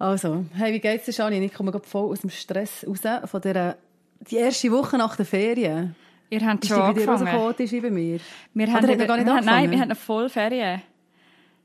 [0.00, 1.46] also, hey, wie geht's dir, Janine?
[1.46, 3.00] Ich komme gerade voll aus dem Stress raus
[3.30, 3.76] von dieser,
[4.28, 5.94] die erste Woche nach der Ferien.
[6.30, 7.22] Ihr habt Ist schon die bei dir angefangen.
[7.28, 8.20] rausgekommen, die ist wie bei mir?
[8.54, 10.82] Wir Oder haben, hat er gar nicht wir haben, nein, wir haben eine Vollferien.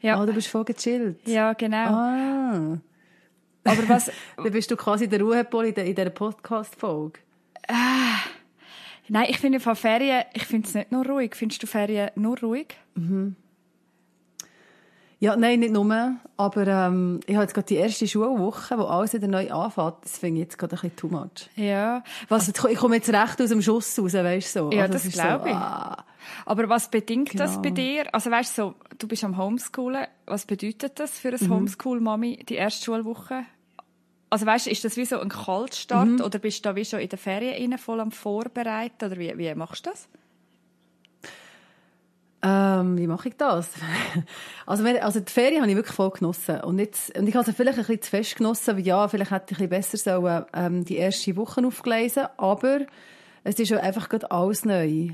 [0.02, 1.20] Ja, Ah, du bist voll gechillt.
[1.27, 1.77] ja genau.
[1.90, 2.77] Ah.
[3.63, 7.20] Aber was, Dann bist du quasi der Ruhepol in der- in dieser Podcast-Folge.
[9.07, 11.35] nein, ich finde von Ferien, ich finde es nicht nur ruhig.
[11.35, 12.76] Findest du Ferien nur ruhig?
[15.20, 16.16] Ja, nein, nicht nur.
[16.38, 19.96] Aber ähm, ich habe jetzt gerade die erste Schulwoche, wo alles wieder neu anfängt.
[20.04, 21.50] Das finde ich jetzt gerade ein bisschen too much.
[21.55, 22.04] Ja.
[22.27, 24.72] Was, Also, ich komme jetzt recht aus dem Schuss raus, weißt du so.
[24.72, 25.55] Ja, also, das ist glaube ich.
[25.55, 26.04] ah.
[26.46, 27.62] aber was bedingt das Genau.
[27.62, 28.13] bei dir?
[28.13, 30.05] Also weißt du, so, du bist am Homeschoolen.
[30.26, 33.44] Was bedeutet das für ein Homeschool-Mami, die erste Schulwoche?
[34.29, 37.00] Also weißt du, ist das wie so ein Kaltstart oder bist du da wie schon
[37.00, 39.05] in der Ferien rein, voll am Vorbereiten?
[39.05, 40.10] Oder wie, wie machst du das?
[42.46, 43.70] Ähm, wie mache ich das?
[44.68, 46.62] also, wenn- also die Ferien habe ich wirklich voll genossen.
[46.62, 49.32] Und, jetzt, und ich habe sie vielleicht ein bisschen zu fest genossen, weil ja, vielleicht
[49.32, 52.27] hätte ich ein bisschen besser sollen, ähm, die erste Woche aufgelesen.
[52.38, 52.82] Aber
[53.43, 55.10] es ist ja einfach gerade alles neu.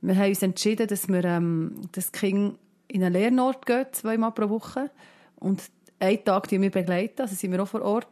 [0.00, 2.56] Wir haben uns entschieden, dass wir ähm, das Kind
[2.88, 4.90] in einen Lernort gehen, zweimal pro Woche.
[5.36, 5.62] Und
[5.98, 8.08] einen Tag die wir begleiten, also sind wir auch vor Ort.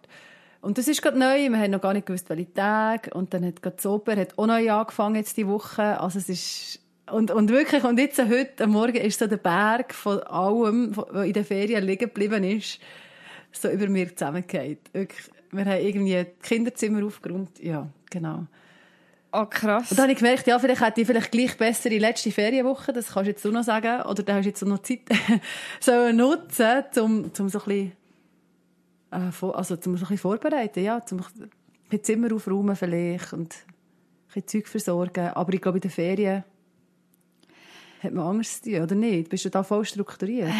[0.60, 3.14] Und das ist gerade neu, wir haben noch gar nicht gewusst, welche Tage.
[3.14, 6.00] Und dann hat gerade das Oper auch neu angefangen jetzt die Woche.
[6.00, 6.80] Also es ist,
[7.12, 11.26] und, und wirklich, und jetzt heute am Morgen ist so der Berg von allem, was
[11.26, 12.80] in den Ferien liegen geblieben ist,
[13.52, 14.80] so über mir zusammengeht.
[14.92, 17.58] Wirklich, wir haben irgendwie Kinderzimmer aufgeräumt.
[17.60, 18.46] Ja, genau.
[19.32, 19.90] Oh, krass.
[19.90, 22.92] Und dann habe ich gemerkt, ja, vielleicht hätte ich vielleicht gleich besser die letzte Ferienwoche,
[22.92, 25.00] das kannst du jetzt auch noch sagen, oder da hast du jetzt auch noch Zeit,
[25.80, 27.92] so nutzen, um, um so ein bisschen,
[29.10, 31.20] äh, also zum so ein bisschen vorbereiten, ja, zum
[31.90, 35.28] ein Zimmer aufräumen vielleicht und ein bisschen Zeug versorgen.
[35.28, 36.44] Aber ich glaube, in den Ferien
[38.02, 39.28] hat man Angst zu tun, oder nicht?
[39.28, 40.50] Bist du da voll strukturiert?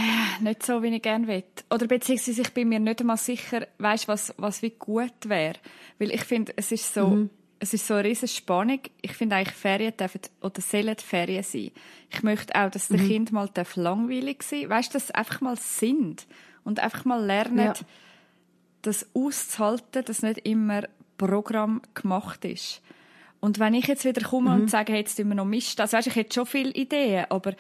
[0.41, 1.45] Nicht so, wie ich gerne will.
[1.71, 5.55] Oder beziehungsweise ich bin mir nicht einmal sicher, weißt, was, was wie gut wäre.
[5.99, 7.29] Weil ich finde, es ist so,
[7.61, 8.81] es ist so eine riesige Spannung.
[9.03, 11.71] Ich finde eigentlich, Ferien dürfen oder sollen Ferien sein.
[12.11, 15.57] Ich möchte auch, dass der Kind mal darf langweilig sein Weißt, dass sie einfach mal
[15.57, 16.27] sind.
[16.65, 17.73] Und einfach mal lernen, Ja.
[18.83, 20.83] das auszuhalten, dass nicht immer
[21.17, 22.83] Programm gemacht ist.
[23.41, 25.97] Und wenn ich jetzt wieder komme und sage, hey, jetzt tun wir noch Mist, also
[25.97, 27.55] weißt, ich hätte schon viele Ideen, aber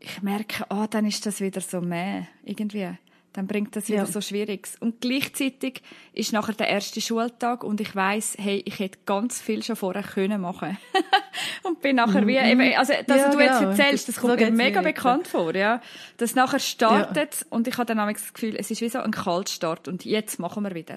[0.00, 2.88] ich merke, ah, dann ist das wieder so mehr, irgendwie.
[3.32, 4.06] Dann bringt das wieder Ja.
[4.06, 4.74] so Schwieriges.
[4.80, 9.62] Und gleichzeitig ist nachher der erste Schultag und ich weiß, hey, ich hätte ganz viel
[9.62, 10.76] schon vorher können machen.
[11.62, 13.70] und bin nachher wie, eben, also, dass Ja, du jetzt genau.
[13.70, 14.96] erzählst, das So kommt mir mega jetzt.
[14.96, 15.80] bekannt vor, ja.
[16.16, 19.86] Das nachher startet und ich habe dann das Gefühl, es ist wie so ein Kaltstart
[19.86, 20.96] und jetzt machen wir wieder.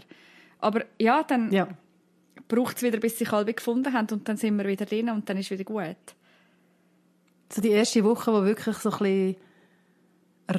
[0.58, 1.68] Aber ja, dann Ja.
[2.48, 5.30] Braucht es wieder, bis sie halbe gefunden haben und dann sind wir wieder drin und
[5.30, 5.96] dann ist wieder gut.
[7.52, 9.36] So die erste Woche, die wirklich so ein bisschen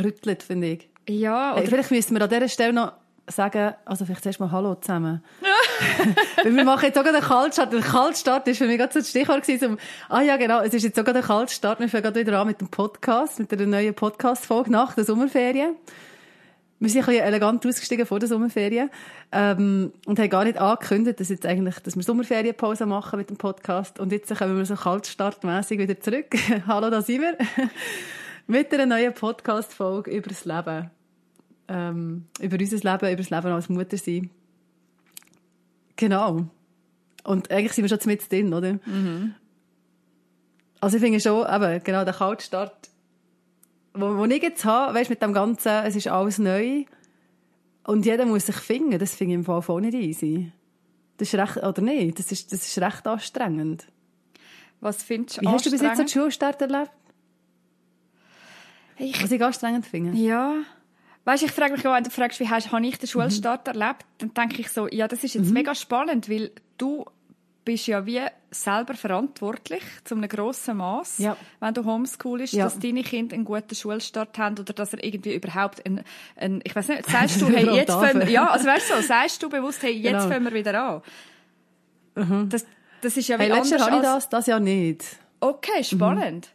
[0.02, 0.88] rüttelt, finde ich.
[1.08, 2.92] Ja, oder vielleicht müssen wir an dieser Stelle noch
[3.26, 5.22] sagen, also vielleicht zuerst mal Hallo zusammen.
[6.42, 7.72] Weil wir machen jetzt auch einen Kaltstart.
[7.72, 9.78] Der Kaltstart ist für mich gerade so das Stichwort gewesen, um,
[10.08, 11.80] ah ja, genau, es ist jetzt auch gerade ein Kaltstart.
[11.80, 15.76] Wir fangen gerade wieder an mit dem Podcast, mit einer neuen Podcast-Folge nach der Sommerferien.
[16.84, 18.90] Wir sind ein bisschen elegant ausgestiegen vor der Sommerferien,
[19.32, 23.38] ähm, und haben gar nicht angekündigt, dass jetzt eigentlich, dass wir Sommerferienpause machen mit dem
[23.38, 23.98] Podcast.
[23.98, 26.34] Und jetzt kommen wir so kaltstartmässig wieder zurück.
[26.66, 27.38] Hallo, da sind wir.
[28.46, 30.90] mit einer neuen Podcast-Folge über das Leben
[31.68, 34.28] ähm, über unser Leben, über das Leben als Mutter sein.
[35.96, 36.44] Genau.
[37.22, 38.78] Und eigentlich sind wir schon mit drin, oder?
[40.80, 42.90] Also ich finde schon, eben, genau, der Kaltstart,
[43.94, 46.84] wo, wo ich jetzt habe, weißt, mit dem Ganzen, es ist alles neu
[47.84, 50.52] und jeder muss sich finden, das finde ich im Fall voll nicht easy.
[51.16, 53.86] Das ist recht, oder nicht, das ist, das ist recht anstrengend.
[54.80, 56.08] was findest du Wie hast du bis jetzt den?
[56.08, 56.90] Schulstart erlebt?
[58.98, 60.16] Ich, Was ich anstrengend finde?
[60.18, 60.54] ja.
[61.26, 62.98] Weißt ich frage mich auch, wenn du fragst, wie hast, habe ich Mhm.
[62.98, 67.06] den Schulstart erlebt, dann denke ich so, ja, das ist jetzt mega spannend, weil du
[67.64, 68.20] bist ja wie
[68.50, 71.36] selber verantwortlich zu einem grossen Maß, Ja.
[71.60, 72.64] wenn du homeschoolst, Ja.
[72.64, 76.04] dass deine Kinder einen guten Schulstart haben oder dass er irgendwie überhaupt ein,
[76.36, 79.42] ein ich weiß nicht, sagst du, hey, jetzt fangen wir, ja, also weißt du, sagst
[79.42, 80.28] du bewusst, hey, jetzt Genau.
[80.28, 81.02] fangen wir wieder
[82.16, 82.48] an.
[82.48, 82.64] Das,
[83.00, 85.04] das ist ja wie Hey, letztes Jahr habe ich das, das Jahr nicht.
[85.40, 86.48] Okay, spannend.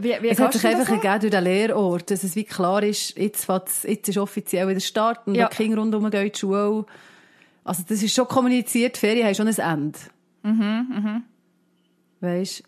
[0.00, 3.16] Wie, wie es hat sich einfach ergeben durch den Lehrort, dass es wie klar ist,
[3.16, 3.46] jetzt,
[3.84, 5.48] jetzt ist offiziell wieder Start und Ja.
[5.48, 6.84] die Kinder rundherum gehen in die Schule.
[7.64, 9.98] Also das ist schon kommuniziert, die Ferien haben schon ein Ende.
[10.42, 11.22] Mhm, mhm.
[12.20, 12.62] Weisst?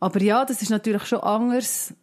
[0.00, 1.94] Aber ja, das ist natürlich schon anders.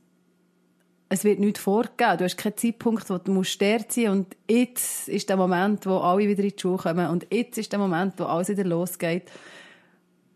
[1.10, 2.18] Es wird nichts vorgegeben.
[2.20, 5.98] Du hast keinen Zeitpunkt, wo du musst dort sein und jetzt ist der Moment, wo
[5.98, 9.30] alle wieder in die Schule kommen und jetzt ist der Moment, wo alles wieder losgeht.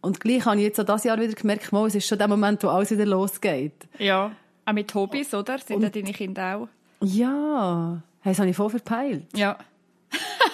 [0.02, 2.28] Und gleich habe ich jetzt auch dieses Jahr wieder gemerkt, mal, es ist schon der
[2.28, 3.88] Moment, wo alles wieder losgeht.
[3.98, 4.32] Ja.
[4.66, 5.58] Auch mit Hobbys, oder?
[5.60, 6.68] Sind Und- ja deine Kinder auch?
[7.02, 9.26] Ja, das habe ich voll verpeilt.
[9.36, 9.58] Ja.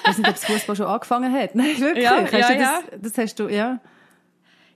[0.04, 1.56] Ich weiß nicht, ob das Fußball schon angefangen hat.
[1.56, 2.04] Nein, wirklich.
[2.04, 2.82] Ja, hast ja, du ja.
[2.92, 3.80] das, das hast du, ja.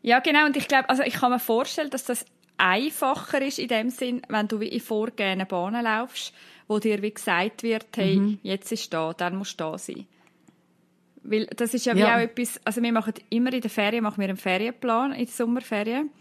[0.01, 0.45] Ja, genau.
[0.45, 2.25] Und ich glaube, also ich kann mir vorstellen, dass das
[2.57, 6.33] einfacher ist in dem Sinn, wenn du wie in vorgegebenen Bahnen laufst,
[6.67, 8.39] wo dir wie gesagt wird, hey, Mhm.
[8.43, 10.05] jetzt ist da, dann musst du da sein.
[11.23, 12.15] Weil das ist ja wie Ja.
[12.15, 15.33] auch etwas, also wir machen immer in der Ferien, machen wir einen Ferienplan, in der
[15.33, 16.11] Sommerferien,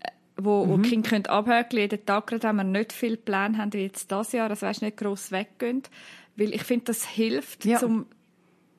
[0.00, 0.70] äh, wo, Mhm.
[0.70, 3.82] wo die Kinder können abhökeln jeden Tag, gerade wenn wir nicht viel Plan haben wie
[3.84, 5.84] jetzt das Jahr, also weißt, nicht gross weggehen.
[6.36, 7.78] Weil ich finde, das hilft, Ja.
[7.78, 8.06] zum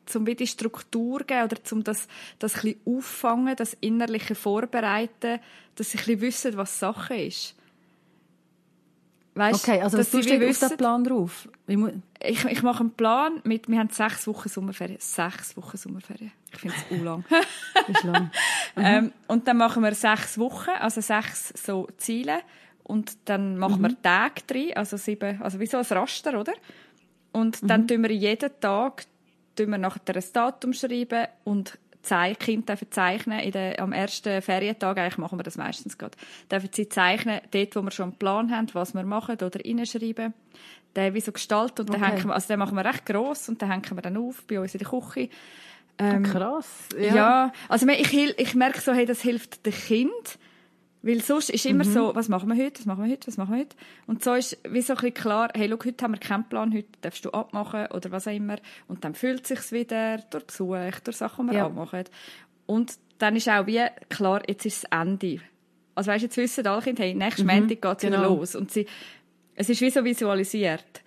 [0.06, 2.07] zum wieder die Struktur geben oder zum das,
[2.39, 5.39] das ein bisschen auffangen, das innerliche Vorbereiten,
[5.75, 7.56] dass sie ein bisschen wissen, was Sache ist.
[9.36, 11.48] Weißt, Okay, also was dass tust wie du auf wissen- den Plan drauf?
[11.68, 11.77] Ich
[12.24, 14.98] ich, ich mache einen Plan mit, wir haben sechs Wochen Sommerferien.
[15.00, 16.31] Sechs Wochen Sommerferien.
[16.54, 17.24] Ich finde es lang.
[17.88, 18.31] Ist lang.
[18.77, 22.39] ähm, und dann machen wir sechs Wochen, also sechs so Ziele.
[22.83, 26.54] Und dann machen wir Tage drin, also sieben, also wie so ein Raster, oder?
[27.37, 29.05] Und dann tun wir jeden Tag
[29.55, 31.77] tun wir nachher ein Datum schreiben und
[32.39, 33.39] Kinder dürfen zeichnen.
[33.39, 36.17] In der, am ersten Ferientag, eigentlich machen wir das meistens gerade,
[36.49, 40.33] dürfen sie zeichnen, dort, wo wir schon einen Plan haben, was wir machen oder reinschreiben.
[40.95, 42.05] Den wie so gestalten und Okay.
[42.05, 44.59] hängen wir, also den machen wir recht gross und den hängen wir dann auf bei
[44.59, 45.29] uns in der Küche.
[45.99, 46.87] Ähm, Krass.
[46.97, 47.51] ja.
[47.67, 50.39] also ich, ich, ich merke so, hey, das hilft dem Kind,
[51.01, 53.53] weil sonst ist immer so, was machen wir heute, was machen wir heute, was machen
[53.53, 53.75] wir heute.
[54.07, 56.73] Und so ist wie so ein bisschen klar, hey, schau, heute haben wir keinen Plan,
[56.73, 58.57] heute darfst du abmachen oder was auch immer.
[58.88, 61.65] Und dann fühlt es sich wieder durch Besuch, durch Sachen, die wir Ja.
[61.67, 62.03] abmachen.
[62.65, 65.39] Und dann ist auch wie klar, jetzt ist das Ende.
[65.95, 68.35] Also weißt, jetzt wissen alle Kinder, hey, nächsten Montag geht es wieder genau.
[68.35, 68.55] los.
[68.55, 68.85] Und sie,
[69.55, 71.01] es ist wie so visualisiert.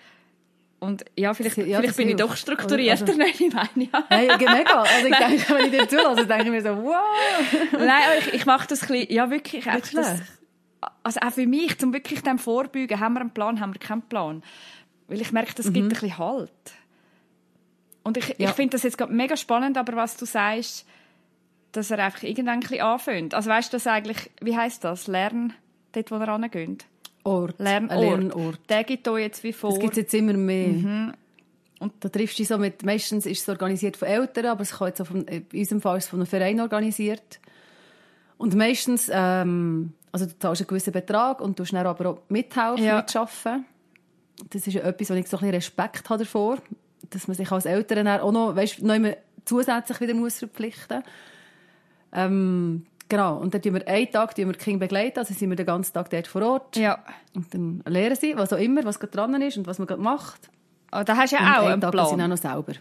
[0.80, 4.04] Und ja, vielleicht, Ja, vielleicht bin ich doch strukturierter, Also- nein, ich meine, ja.
[4.08, 4.80] Hey, mega.
[4.80, 6.96] Also ich denke, wenn ich dir zulasse, denke ich mir so, wow.
[7.72, 10.20] Nein, aber ich, ich mache das ein bisschen, ja wirklich, Nicht das,
[11.02, 14.02] also auch für mich, zum wirklich dem vorbeugen, haben wir einen Plan, haben wir keinen
[14.02, 14.42] Plan.
[15.08, 16.50] Weil ich merke, das gibt ein bisschen Halt.
[18.02, 18.48] Und ich, Ja.
[18.48, 20.86] ich finde das jetzt gerade mega spannend, aber was du sagst,
[21.72, 23.34] dass er einfach irgendwann ein bisschen anfängt.
[23.34, 25.06] Also weißt du, das eigentlich, wie heißt das?
[25.06, 25.52] Lernen,
[25.92, 26.86] dort wo er hingeht.
[27.24, 27.58] Ort.
[27.58, 27.92] Lernort.
[27.92, 28.60] Ein Lernort.
[28.68, 29.70] Der gibt euch jetzt wie vor.
[29.70, 30.68] Das gibt es jetzt immer mehr.
[30.68, 31.12] Mhm.
[31.80, 34.72] Und da triffst du dich so mit, meistens ist es organisiert von Eltern, aber es
[34.72, 37.40] kann jetzt auch von, in unserem Fall ist es von einem Verein organisiert.
[38.36, 42.84] Und meistens, ähm, also du zahlst einen gewissen Betrag und du dann aber auch mithelfen,
[42.84, 42.96] Ja.
[42.98, 43.64] mitarbeiten.
[44.50, 46.58] Das ist ja etwas, wo ich so ein bisschen Respekt habe davor,
[47.10, 49.14] dass man sich als Eltern auch noch, weißt, noch immer
[49.44, 51.02] zusätzlich wieder muss verpflichten
[52.12, 55.50] ähm, Genau, und dann tun wir einen Tag tun wir die Kinder begleiten, also sind
[55.50, 56.76] wir den ganzen Tag dort vor Ort.
[56.76, 57.00] Ja.
[57.34, 60.00] Und dann lernen sie, was auch immer, was gerade dran ist und was man gerade
[60.00, 60.48] macht.
[60.92, 62.06] Oh, da hast du Und ja auch einen einen Tag Plan.
[62.08, 62.72] sind auch noch selber.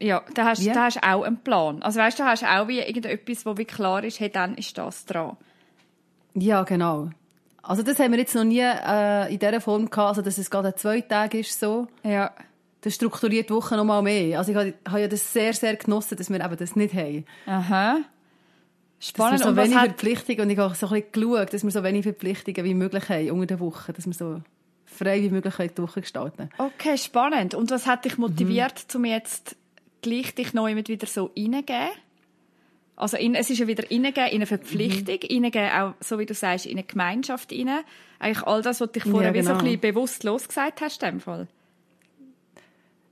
[0.00, 0.70] Ja, da hast, Wie?
[0.70, 1.82] da hast du auch einen Plan.
[1.82, 4.54] Also weißt du, da hast du auch wie irgendetwas, wo wie klar ist, hey, dann
[4.56, 5.36] ist das dran.
[6.34, 7.08] Ja, genau.
[7.62, 10.50] Also das haben wir jetzt noch nie äh, in dieser Form gehabt, also dass es
[10.50, 11.88] gerade zwei Tage ist so.
[12.04, 12.30] Ja.
[12.82, 14.38] Das strukturiert die Woche noch mal mehr.
[14.38, 17.24] Also ich habe, habe ja das sehr, sehr genossen, dass wir eben das nicht haben.
[17.46, 17.98] Aha.
[18.98, 19.40] Dass Spannend.
[19.40, 21.84] wir so wenig hat, Verpflichtungen, und ich habe so ein bisschen geschaut, dass wir so
[21.84, 24.42] wenig Verpflichtungen wie möglich haben unter der Woche, dass wir so
[24.86, 27.54] frei wie möglich die Woche gestalten okay, spannend.
[27.54, 28.96] Und was hat dich motiviert, Mhm.
[28.98, 29.54] um jetzt
[30.02, 31.90] gleich dich neu mit wieder so reingeben?
[32.96, 35.44] Also in, es ist ja wieder reingeben in eine Verpflichtung, Mhm.
[35.44, 37.70] reingeben auch, so wie du sagst, in eine Gemeinschaft rein.
[38.18, 39.64] Eigentlich all das, was dich vorher Ja, wie so ein genau.
[39.64, 41.46] bisschen bewusst losgesagt hast, in dem Fall.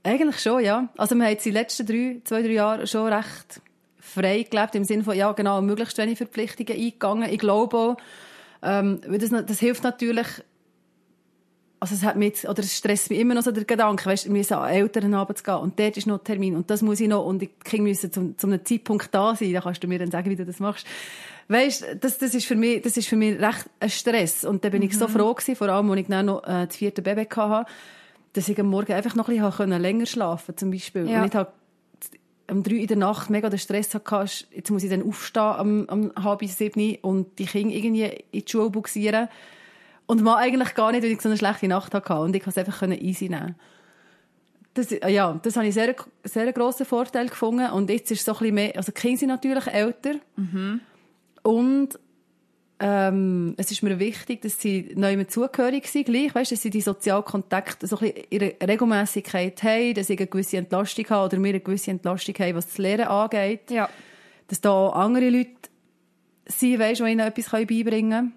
[0.03, 0.89] Eigentlich schon, ja.
[0.97, 3.61] Also wir haben jetzt die letzten drei, zwei, drei Jahre schon recht
[4.07, 7.29] frei gelebt, im Sinne von, ja genau, möglichst wenig Verpflichtungen eingegangen.
[7.29, 7.97] Ich glaube auch,
[8.63, 10.27] ähm, das, das hilft natürlich,
[11.79, 14.25] also es hat mich jetzt, oder es stresst mich immer noch so der Gedanke, weißt,
[14.25, 17.25] wir müssen an Elternabend gehen und dort ist noch Termin und das muss ich noch
[17.25, 20.09] und die Kinder müssen zum, zum einem Zeitpunkt da sein, da kannst du mir dann
[20.09, 20.87] sagen, wie du das machst.
[21.49, 24.69] Weißt, das, das ist für mich, das ist für mich recht ein Stress und da
[24.69, 27.27] bin ich so froh gewesen, vor allem, als ich dann noch äh, das vierte Baby
[27.33, 27.71] hatte,
[28.33, 31.09] dass ich am Morgen einfach noch ein bisschen länger schlafen zum Beispiel.
[31.09, 31.21] Ja.
[31.21, 31.51] Und ich habe
[32.49, 35.85] um drei in der Nacht mega den Stress hatte, jetzt muss ich dann aufstehen am,
[35.89, 39.27] am halb sieben und die Kinder irgendwie in die Schule buxieren.
[40.05, 42.15] Und mal eigentlich gar nicht, weil ich so eine schlechte Nacht hatte.
[42.15, 43.55] Und ich konnte es einfach easy nehmen.
[44.73, 47.69] Das, äh, ja, das habe ich sehr, sehr grossen Vorteil gefunden.
[47.71, 50.15] Und jetzt ist es so ein bisschen mehr, also die Kinder sind natürlich älter.
[51.43, 51.99] Und
[52.79, 56.69] ähm, es ist mir wichtig, dass sie neu mit zugehörig sind, gleich, weißt, dass sie
[56.69, 61.43] die Sozialkontakte so ein bisschen ihre Regelmäßigkeit haben, dass sie eine gewisse Entlastung haben oder
[61.43, 63.71] wir eine gewisse Entlastung haben, was das Lehren angeht.
[63.71, 63.89] Ja.
[64.47, 65.51] Dass da auch andere Leute
[66.45, 68.33] sind, weißt, die ihnen etwas beibringen können.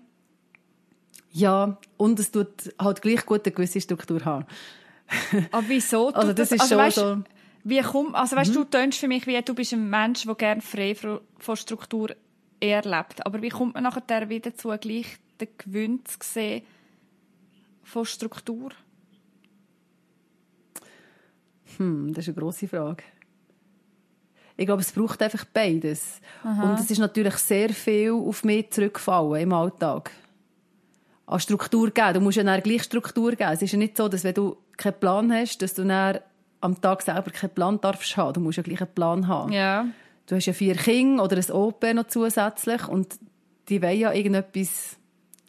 [1.32, 4.46] Ja, und es tut halt gleich gut eine gewisse Struktur haben.
[5.52, 6.08] Aber wieso?
[6.08, 7.18] Also das ist also, schon weißt, so...
[7.62, 8.54] Wie komm, also weißt, mhm.
[8.54, 12.16] du tönst für mich wie, du bist ein Mensch, der gerne frei von Struktur
[12.60, 13.24] erlebt.
[13.26, 16.62] Aber wie kommt man nachher wieder zu gleich den Gewinn zu sehen
[17.82, 18.70] von Struktur?
[21.76, 23.02] Hm, das ist eine grosse Frage.
[24.56, 26.20] Ich glaube, es braucht einfach beides.
[26.44, 26.70] Aha.
[26.70, 30.10] Und es ist natürlich sehr viel auf mich zurückgefallen im Alltag.
[31.24, 32.14] An Struktur geben.
[32.14, 33.52] Du musst ja dann gleich Struktur geben.
[33.52, 36.18] Es ist ja nicht so, dass wenn du keinen Plan hast, dass du dann
[36.60, 38.34] am Tag selber keinen Plan darfst haben.
[38.34, 39.50] Du musst ja gleich einen Plan haben.
[39.50, 39.86] Ja.
[40.30, 43.18] Du hast ja vier Kinder oder ein OP noch zusätzlich und
[43.68, 44.96] die wollen ja irgendetwas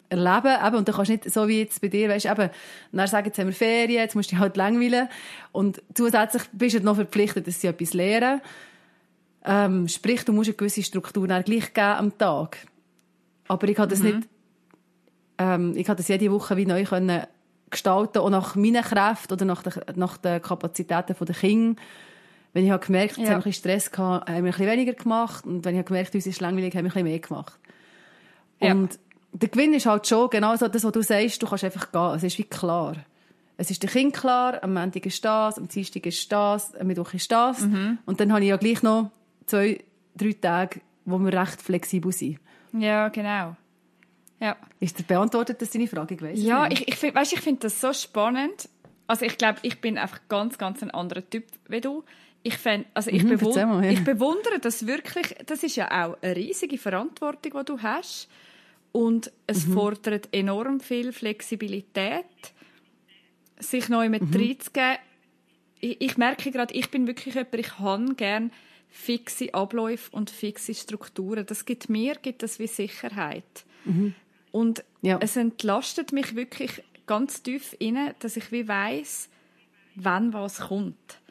[0.08, 0.56] erleben.
[0.66, 2.50] Eben, und du kannst nicht so wie jetzt bei dir, weißt, eben,
[2.90, 5.08] dann sagen, jetzt haben wir Ferien, jetzt musst du dich halt langweilen.
[5.52, 8.40] Und zusätzlich bist du noch verpflichtet, dass sie etwas lernen.
[9.44, 12.66] Ähm, sprich, du musst eine gewisse Struktur dann gleich geben am Tag.
[13.46, 14.06] Aber ich habe das mhm.
[14.06, 14.28] nicht,
[15.38, 17.22] ähm, ich habe das jede Woche wie neu können
[17.70, 21.80] gestalten, auch nach meinen Kräften oder nach, der, nach den Kapazitäten der Kinder.
[22.52, 23.22] Wenn ich habe gemerkt, ja.
[23.22, 25.46] jetzt haben wir ein Stress gehabt, haben wir ein bisschen weniger gemacht.
[25.46, 27.58] Und wenn ich habe gemerkt, uns ist langweilig, haben wir ein bisschen mehr gemacht.
[28.60, 28.72] Ja.
[28.72, 28.98] Und
[29.32, 32.14] der Gewinn ist halt schon genau so, das, was du sagst, du kannst einfach gehen.
[32.14, 32.96] Es ist wie klar.
[33.56, 37.12] Es ist der Kind klar, am Montag ist das, am Dienstag ist das, am Mittwoch
[37.14, 37.60] ist das.
[37.60, 37.98] Mhm.
[38.06, 39.10] Und dann habe ich ja gleich noch
[39.46, 39.82] zwei,
[40.16, 42.38] drei Tage, wo wir recht flexibel sind.
[42.72, 43.56] Ja, genau.
[44.40, 44.56] Ja.
[44.80, 47.92] Ist das beantwortet, dass deine Frage gewesen Ja, ich, ich, weißt, ich finde das so
[47.92, 48.68] spannend.
[49.06, 52.02] Also ich glaube, ich bin einfach ganz, ganz ein anderer Typ wie du.
[52.44, 53.90] Ich, fänd, also ich, mhm, bewund mal, ja.
[53.90, 55.36] ich bewundere das wirklich.
[55.46, 58.28] Das ist ja auch eine riesige Verantwortung, die du hast.
[58.90, 59.74] Und es mhm.
[59.74, 62.24] fordert enorm viel Flexibilität,
[63.58, 64.34] sich neu mit mhm.
[64.34, 64.98] reinzugeben.
[65.80, 68.50] Ich, ich merke gerade, ich bin wirklich jemand, ich habe gerne
[68.90, 71.46] fixe Abläufe und fixe Strukturen.
[71.46, 73.64] Das gibt mir gibt das wie Sicherheit.
[73.84, 74.14] Mhm.
[74.50, 75.18] Und ja.
[75.20, 79.30] es entlastet mich wirklich ganz tief inne, dass ich wie weiß,
[79.94, 81.21] wann was kommt.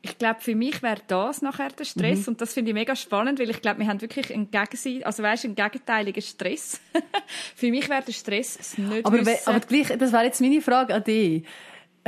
[0.00, 2.28] Ich glaube, für mich wäre das nachher der Stress mhm.
[2.28, 5.22] und das finde ich mega spannend, weil ich glaube, wir haben wirklich einen Gegenseite, also
[5.22, 6.80] weißt, einen gegenteiligen Stress.
[7.56, 9.48] für mich wäre der Stress es nicht aber, wissen.
[9.48, 11.44] aber gleich, das wäre jetzt meine Frage an dich.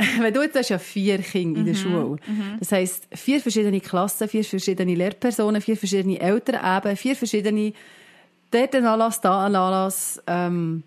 [0.19, 1.79] Wenn du jetzt hast ja vier Kinder in der mhm.
[1.79, 2.55] Schule, mhm.
[2.59, 7.73] das heisst vier verschiedene Klassen, vier verschiedene Lehrpersonen, vier verschiedene Eltern eben, vier verschiedene
[8.51, 10.21] dort ein Anlass, da ein Anlass.
[10.27, 10.83] Ähm,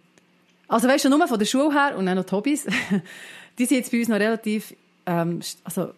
[0.69, 2.67] also weißt du, nur von der Schule her und dann noch die Hobbys,
[3.59, 4.75] die sind jetzt bei uns noch relativ,
[5.07, 5.91] ähm, also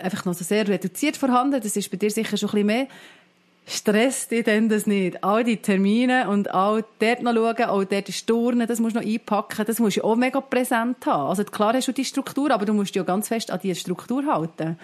[0.00, 1.60] einfach noch so sehr reduziert vorhanden.
[1.60, 2.86] Das ist bei dir sicher schon ein bisschen mehr.
[3.66, 5.22] Stresst dich denn das nicht?
[5.22, 9.00] All die Termine und all dort noch schauen, auch dort ist Turnen, das musst du
[9.00, 11.28] noch einpacken, das musst du auch mega präsent haben.
[11.28, 13.78] Also klar hast du die Struktur, aber du musst dich ja ganz fest an diese
[13.78, 14.78] Struktur halten.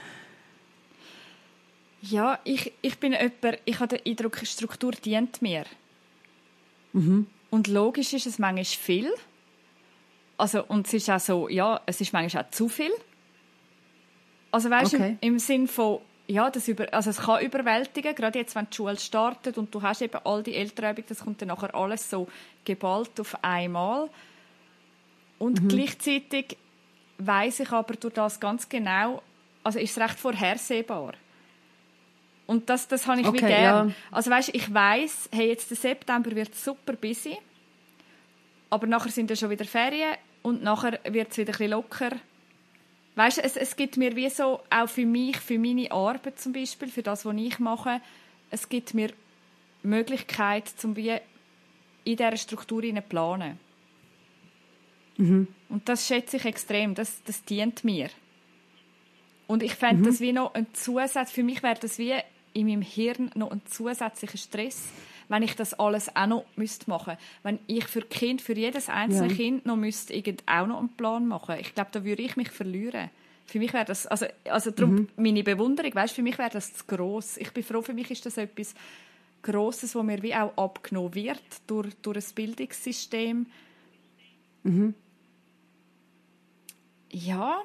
[2.02, 5.64] Ja, ich, ich bin jemand, ich habe den Eindruck, Struktur dient mir.
[6.92, 7.26] Mhm.
[7.48, 9.10] Und logisch ist es manchmal viel.
[10.36, 12.90] Also, und es ist auch so, ja, es ist manchmal auch zu viel.
[14.54, 15.18] Also weißt okay.
[15.20, 18.76] du, im Sinn von, ja, das über, also es kann überwältigen, gerade jetzt, wenn die
[18.76, 22.28] Schule startet und du hast eben all die Elternübungen, das kommt dann nachher alles so
[22.64, 24.08] geballt auf einmal.
[25.40, 25.68] Und mhm.
[25.68, 26.56] gleichzeitig
[27.18, 29.22] weiß ich aber durch das ganz genau,
[29.64, 31.14] also ist es recht vorhersehbar.
[32.46, 33.88] Und das, das habe ich okay, wie gern.
[33.88, 33.94] Ja.
[34.12, 37.36] Also weißt, ich weiß, hey, jetzt der September wird super busy,
[38.70, 42.10] aber nachher sind ja schon wieder Ferien und nachher wird es wieder ein bisschen locker.
[43.16, 46.88] Weißt, es, es gibt mir wie so, auch für mich, für meine Arbeit zum Beispiel,
[46.88, 48.00] für das, was ich mache,
[48.50, 49.10] es gibt mir
[49.82, 51.16] Möglichkeit, zum wie
[52.04, 53.58] in dieser Struktur zu planen.
[55.16, 55.48] Mhm.
[55.68, 58.08] Und das schätze ich extrem, das, das dient mir.
[59.46, 60.06] Und ich fände mhm.
[60.06, 62.14] das wie noch ein Zusatz, für mich wäre das wie
[62.52, 64.88] in meinem Hirn noch ein zusätzlicher Stress,
[65.28, 69.28] wenn ich das alles auch noch müsste machen Wenn ich für Kind, für jedes einzelne
[69.28, 69.34] ja.
[69.34, 70.14] Kind noch müsste
[70.46, 73.10] auch noch einen Plan machen Ich glaube, da würde ich mich verlieren.
[73.46, 75.08] Für mich wäre das, also, also darum mhm.
[75.16, 77.36] meine Bewunderung, weißt, für mich wäre das zu gross.
[77.36, 78.74] Ich bin froh, für mich ist das etwas
[79.42, 83.46] Grosses, wo mir wie auch abgenommen wird durch, durch ein Bildungssystem.
[84.62, 84.94] Mhm.
[87.10, 87.62] Ja,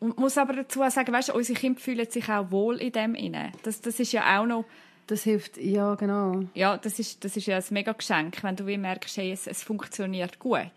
[0.00, 3.14] und muss aber dazu auch sagen, weißt, unsere Kinder fühlen sich auch wohl in dem
[3.14, 3.52] inne.
[3.62, 4.64] Das, das ist ja auch noch...
[5.06, 6.42] Das hilft, ja, genau.
[6.54, 9.46] Ja, das ist, das ist ja ein mega Geschenk, wenn du wie merkst, hey, es,
[9.46, 10.70] es funktioniert gut.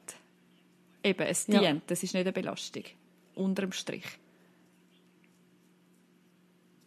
[1.04, 1.76] Eben, es dient, ja.
[1.88, 2.84] das ist nicht eine Belastung.
[3.36, 4.06] Unterm Strich.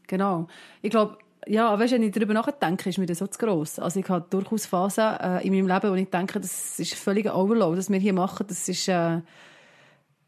[0.07, 0.47] Genau.
[0.83, 3.79] Ich glaube, ja, weißt, wenn ich darüber nachdenke, ist mir das so zu gross.
[3.79, 7.33] Also ich habe durchaus Phasen äh, in meinem Leben, wo ich denke, das ist völlig
[7.33, 8.47] Overload, was wir hier machen.
[8.47, 9.21] Das ist äh,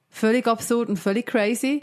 [0.09, 1.83] völlig absurd und völlig crazy.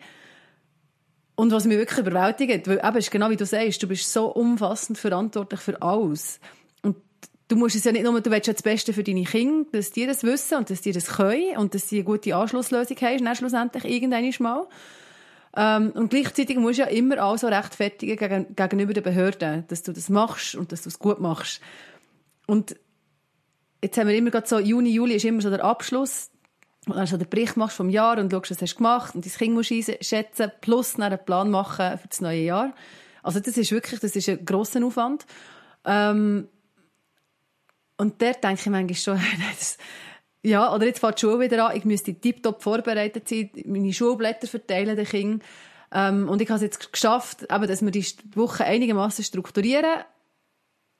[1.35, 4.27] Und was mich wirklich überwältigt, weil eben, ist genau wie du sagst, du bist so
[4.27, 6.39] umfassend verantwortlich für alles.
[6.83, 6.97] Und
[7.47, 9.91] du musst es ja nicht nur, du willst ja das Beste für deine Kinder, dass
[9.91, 13.25] die das wissen und dass die das können und dass sie eine gute Anschlusslösung haben,
[13.25, 14.67] dann schlussendlich irgendwann mal.
[15.55, 19.83] Ähm, und gleichzeitig musst du ja immer alles so rechtfertigen gegen, gegenüber den Behörden, dass
[19.83, 21.61] du das machst und dass du es gut machst.
[22.47, 22.75] Und
[23.83, 26.30] jetzt haben wir immer gerade so, Juni, Juli ist immer so der Abschluss,
[26.88, 29.25] und dann so den Bericht machst vom Jahr und schaust, was hast du gemacht und
[29.25, 32.73] dein Kind musst einschätzen, plus einen Plan machen für das neue Jahr.
[33.21, 35.25] Also das ist wirklich, das ist ein grosser Aufwand.
[35.85, 36.47] Ähm,
[37.97, 39.21] und der denke ich manchmal schon,
[40.43, 44.47] ja, oder jetzt fährt die Schule wieder an, ich müsste tiptop vorbereitet sein, meine Schulblätter
[44.47, 45.41] verteilen den Kindern.
[45.91, 50.03] Ähm, und ich habe es jetzt geschafft, eben, dass wir die Woche einigermaßen strukturieren.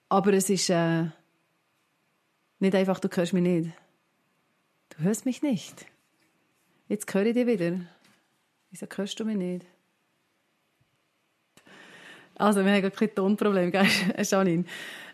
[0.10, 1.06] Aber es ist äh,
[2.60, 3.72] nicht einfach, du hörst mich nicht.
[5.02, 5.88] Du hörst mich nicht.
[6.88, 7.76] Jetzt höre ich dich wieder.
[8.70, 9.66] Wieso hörst du mich nicht?
[12.36, 13.88] Also, wir haben gerade ein Tonproblem, gell,
[14.24, 14.64] Janine?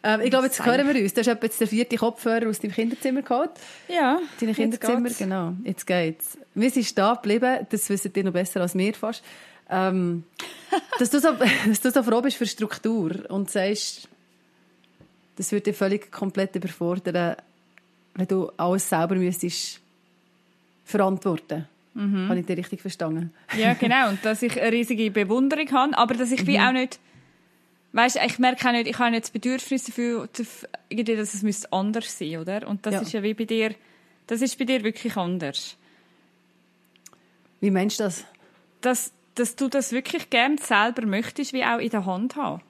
[0.03, 1.13] Ähm, ich glaube, jetzt hören wir uns.
[1.13, 3.51] Du hast jetzt den vierten Kopfhörer aus deinem Kinderzimmer geholt.
[3.87, 4.19] Ja.
[4.41, 5.53] Deine Kinderzimmer, genau.
[5.63, 6.37] Jetzt geht's.
[6.53, 9.23] Wir sind stehen geblieben, das wissen die noch besser als wir fast.
[9.69, 10.25] Ähm,
[10.99, 11.29] dass, du so,
[11.65, 14.09] dass du so froh bist für Struktur und sagst,
[15.37, 17.37] das würde dich völlig komplett überfordern,
[18.17, 19.79] wenn du alles selber müsstest
[20.83, 21.67] verantworten.
[21.93, 22.29] Mhm.
[22.29, 23.33] Habe ich dich richtig verstanden?
[23.57, 24.09] Ja, genau.
[24.09, 26.57] Und dass ich eine riesige Bewunderung habe, aber dass ich mhm.
[26.57, 26.99] auch nicht
[27.93, 30.65] weißt, ich merke auch nicht, ich habe nicht das Bedürfnis dafür, dass
[31.33, 32.67] es anders sein müsste, oder?
[32.67, 33.01] Und das ja.
[33.01, 33.73] ist ja wie bei dir,
[34.27, 35.77] das ist bei dir wirklich anders.
[37.59, 38.25] Wie meinst du das?
[38.81, 42.61] Dass, dass du das wirklich gerne selber möchtest, wie auch in der Hand haben.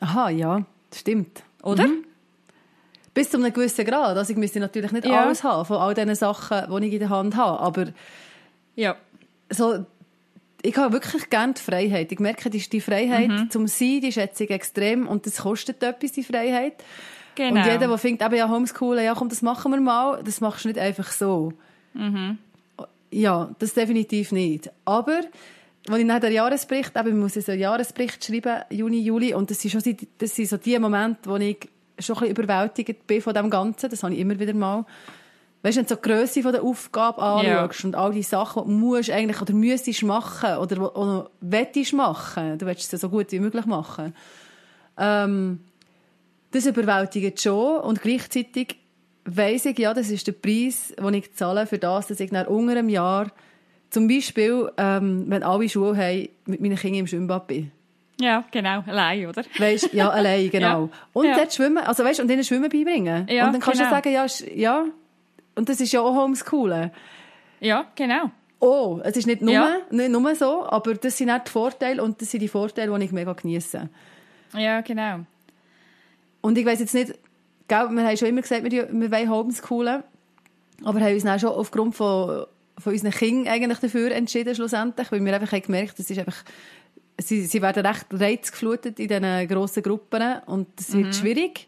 [0.00, 1.42] Aha, ja, stimmt.
[1.62, 1.86] Oder?
[1.86, 2.04] Mhm.
[3.18, 4.16] Bis zu einem gewissen Grad.
[4.16, 5.24] Also ich müsste natürlich nicht ja.
[5.24, 7.86] alles haben von all diesen Sachen, die ich in der Hand habe, aber
[8.76, 8.94] ja.
[9.50, 9.84] so
[10.62, 12.12] ich habe wirklich gerne die Freiheit.
[12.12, 13.50] Ich merke, die, die Freiheit mhm.
[13.50, 16.74] zum Sein, die schätze ich extrem und das kostet etwas, die Freiheit.
[17.34, 17.58] Genau.
[17.58, 20.68] Und jeder, der eben, ja, Homeschoolen, ja, komm, das machen wir mal, das machst du
[20.68, 21.52] nicht einfach so.
[21.94, 22.38] Mhm.
[23.10, 24.70] Ja, das definitiv nicht.
[24.84, 25.22] Aber,
[25.88, 29.50] wenn ich nach der Jahresbericht, eben, ich muss so einen Jahresbericht schreiben, Juni, Juli, und
[29.50, 33.22] das sind schon das sind so die Momente, wo ich schon ein bisschen überwältigt bin
[33.22, 34.84] von dem Ganzen, das habe ich immer wieder mal.
[35.62, 37.86] Weißt du, wenn du so die Grösse der Aufgabe anschaust ja.
[37.86, 42.58] und all die Sachen, die du musst eigentlich oder müsstest machen oder, oder wettest machen,
[42.58, 44.14] du willst es so gut wie möglich machen,
[44.96, 45.60] ähm,
[46.52, 48.76] das überwältigt schon und gleichzeitig
[49.24, 52.46] weiss ich, ja, das ist der Preis, den ich zahle für das, dass ich nach
[52.46, 53.30] unter einem Jahr
[53.90, 57.72] zum Beispiel, ähm, wenn alle Schuhe haben, mit meinen Kindern im Schwimmbad bin.
[58.20, 59.44] Ja, genau, allein, oder?
[59.58, 60.86] Weißt, ja, allein, genau.
[60.86, 60.88] ja.
[61.12, 61.36] Und ja.
[61.36, 63.28] dort schwimmen, also weißt, und ihnen Schwimmen beibringen.
[63.28, 63.90] Ja, und dann kannst genau.
[63.90, 64.84] du sagen, ja, ja,
[65.54, 66.90] und das ist ja auch Homeschoolen.
[67.60, 68.30] Ja, genau.
[68.60, 69.76] Oh, es ist nicht nur, ja.
[69.90, 73.04] nicht nur so, aber das sind auch die Vorteile und das sind die Vorteile, die
[73.04, 73.88] ich mega genieße.
[74.54, 75.20] Ja, genau.
[76.40, 77.14] Und ich weiß jetzt nicht,
[77.68, 80.02] gell, wir haben schon immer gesagt, wir, wir wollen Homeschoolen,
[80.84, 82.46] aber haben uns dann schon aufgrund von,
[82.78, 86.42] von unseren Kindern eigentlich dafür entschieden, schlussendlich, weil wir einfach haben gemerkt, das ist einfach,
[87.18, 91.12] sie, sie werden recht reizgeflutet in diesen grossen Gruppen und das wird mhm.
[91.12, 91.66] schwierig.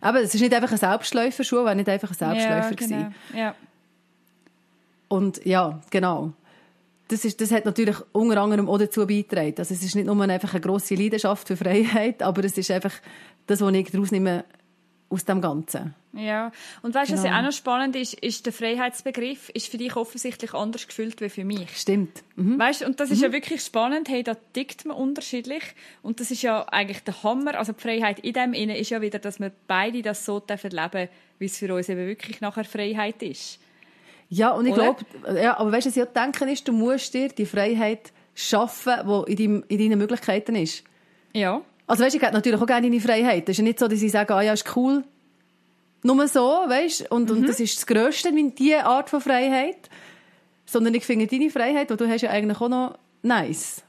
[0.00, 2.70] Aber es ist nicht einfach ein Selbstläufer, war nicht einfach ein Selbstläufer.
[2.70, 3.12] Ja, genau.
[3.34, 3.54] ja.
[5.08, 6.32] Und ja, genau.
[7.08, 9.54] Das, ist, das hat natürlich unter anderem auch dazu beigetragen.
[9.58, 12.92] Also es ist nicht nur einfach eine grosse Leidenschaft für Freiheit, aber es ist einfach
[13.46, 14.44] das, was ich daraus nehme
[15.10, 15.94] aus dem Ganzen.
[16.12, 17.24] Ja, und weißt du, genau.
[17.24, 21.20] was ja auch noch spannend ist, ist der Freiheitsbegriff ist für dich offensichtlich anders gefühlt
[21.20, 21.76] wie für mich.
[21.76, 22.22] Stimmt.
[22.36, 22.58] Mhm.
[22.58, 23.24] Weißt und das ist mhm.
[23.24, 25.62] ja wirklich spannend, hey, da tickt man unterschiedlich
[26.02, 29.00] und das ist ja eigentlich der Hammer, also die Freiheit in dem Innen ist ja
[29.00, 32.64] wieder, dass wir beide das so dürfen leben, wie es für uns eben wirklich nachher
[32.64, 33.60] Freiheit ist.
[34.30, 35.04] Ja, und ich glaube,
[35.40, 38.94] ja, aber weißt du, was ich auch denke, ist, du musst dir die Freiheit schaffen,
[39.06, 40.84] die in, deinem, in deinen Möglichkeiten ist.
[41.32, 41.62] Ja.
[41.88, 43.44] Also weißt, ich hätte natürlich auch gerne deine Freiheit.
[43.44, 45.02] Es ist ja nicht so, dass ich sage, ah ja, ist cool.
[46.04, 47.38] Nur so, weißt und, mhm.
[47.38, 49.90] und das ist das Größte, diese Art von Freiheit.
[50.66, 53.82] Sondern ich finde deine Freiheit, die du hast, ja eigentlich auch noch nice.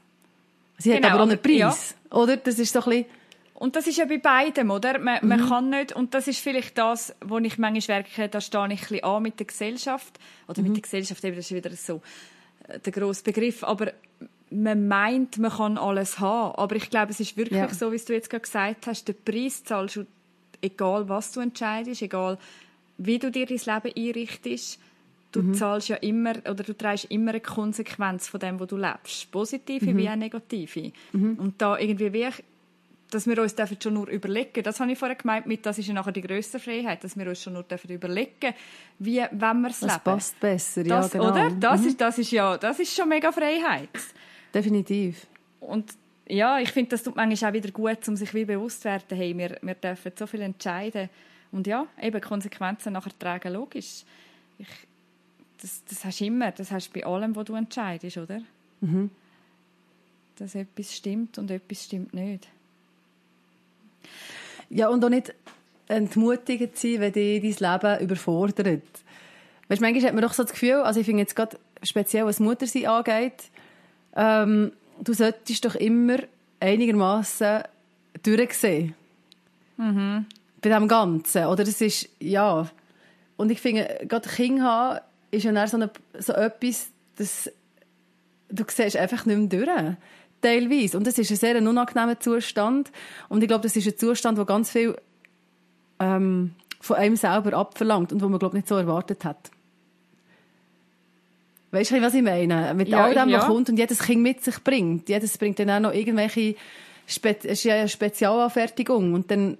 [0.78, 2.16] Sie genau, hat aber auch einen Preis, ja.
[2.16, 2.36] oder?
[2.38, 3.06] Das ist so ein bisschen...
[3.52, 4.98] Und das ist ja bei beidem, oder?
[4.98, 5.28] Man, mhm.
[5.28, 8.70] man kann nicht, und das ist vielleicht das, wo ich manchmal merke, da stehe ich
[8.70, 10.18] ein bisschen an mit der Gesellschaft.
[10.48, 10.68] Oder mhm.
[10.68, 12.00] mit der Gesellschaft, eben, das ist wieder so
[12.66, 13.62] äh, der grosse Begriff.
[13.62, 13.92] Aber
[14.50, 16.54] man meint, man kann alles haben.
[16.56, 17.72] Aber ich glaube, es ist wirklich ja.
[17.72, 20.06] so, wie du jetzt gerade gesagt hast, den Preis zahlst du,
[20.60, 22.38] egal was du entscheidest, egal
[22.98, 24.78] wie du dir dein Leben einrichtest.
[25.32, 25.54] Du mhm.
[25.54, 29.30] zahlst ja immer, oder du trägst immer eine Konsequenz von dem, wo du lebst.
[29.30, 29.96] Positive mhm.
[29.96, 30.92] wie auch negative.
[31.12, 31.34] Mhm.
[31.38, 32.28] Und da irgendwie wie
[33.10, 35.88] dass wir uns dürfen schon nur überlegen, das habe ich vorher gemeint, mit, das ist
[35.88, 38.54] ja nachher die grösste Freiheit, dass wir uns schon nur dürfen überlegen,
[39.00, 39.92] wie wenn wir es leben.
[39.94, 41.32] Das passt besser, das, ja genau.
[41.32, 41.50] Oder?
[41.50, 41.88] Das, mhm.
[41.88, 43.88] ist, das ist ja, das ist schon mega Freiheit.
[44.54, 45.26] Definitiv.
[45.60, 45.94] Und
[46.28, 49.16] ja, ich finde, das tut manchmal auch wieder gut, um sich wie bewusst zu werden,
[49.16, 51.08] hey, wir, wir dürfen so viel entscheiden.
[51.52, 54.04] Und ja, eben Konsequenzen nachher tragen, logisch.
[54.58, 54.68] Ich,
[55.60, 58.40] das, das hast du immer, das hast du bei allem, was du entscheidest, oder?
[58.80, 59.10] Mhm.
[60.36, 62.48] Dass etwas stimmt und etwas stimmt nicht.
[64.70, 65.34] Ja, und auch nicht
[65.88, 68.82] entmutigend sein, wenn dich dein Leben überfordert.
[69.68, 72.38] Weißt, manchmal hat man doch so das Gefühl, also ich finde jetzt gerade speziell, was
[72.38, 73.50] Muttersein angeht,
[74.16, 76.18] ähm, du solltest doch immer
[76.60, 77.62] einigermaßen
[78.22, 78.94] durchsehen.
[79.76, 80.26] Mhm.
[80.60, 81.46] Bei dem Ganzen.
[81.46, 82.68] Oder das ist, ja.
[83.36, 87.50] Und ich finde, gerade Kinder haben, ist ja so, eine, so etwas, das
[88.50, 89.96] du siehst einfach nicht mehr durch.
[90.42, 90.96] Teilweise.
[90.96, 92.90] Und das ist ein sehr unangenehmer Zustand.
[93.28, 94.96] Und ich glaube, das ist ein Zustand, der ganz viel
[95.98, 99.50] ähm, von einem selber abverlangt und wo man, glaube ich, nicht so erwartet hat.
[101.72, 102.74] Weißt du, was ich meine?
[102.74, 103.46] Mit Ja, all dem, was ja.
[103.46, 105.08] kommt und jedes Kind mit sich bringt.
[105.08, 106.56] Jedes bringt dann auch noch irgendwelche
[107.06, 109.14] Spe ja Spezialanfertigung.
[109.14, 109.58] Und dann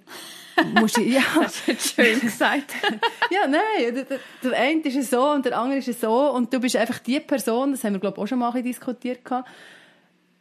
[0.79, 1.21] musst du, ja.
[1.41, 2.73] Das ist schön gesagt.
[3.31, 6.75] Ja, nein, der, der, eine ist so und der andere ist so und du bist
[6.75, 9.47] einfach die Person, das haben wir glaube ich auch schon mal diskutiert gehabt.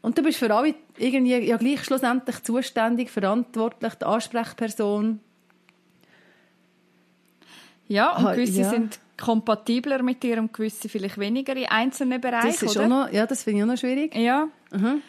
[0.02, 5.20] Und du bist für alle irgendwie ja gleich schlussendlich zuständig, verantwortlich, die Ansprechperson.
[7.86, 8.70] Ja, und Ah, gewisse ja.
[8.70, 12.84] sind kompatibler mit dir und gewisse vielleicht weniger in einzelnen Bereichen, Das ist oder?
[12.86, 14.14] auch noch, ja, das finde ich auch noch schwierig.
[14.16, 14.48] Ja.
[14.72, 15.02] Mhm.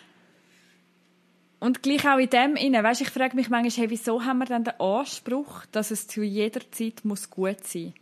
[1.59, 4.45] Und gleich auch in dem inne, weißt, ich frage mich manchmal, hey, wieso haben wir
[4.45, 7.93] dann den Anspruch, dass es zu jeder Zeit muss gut sein?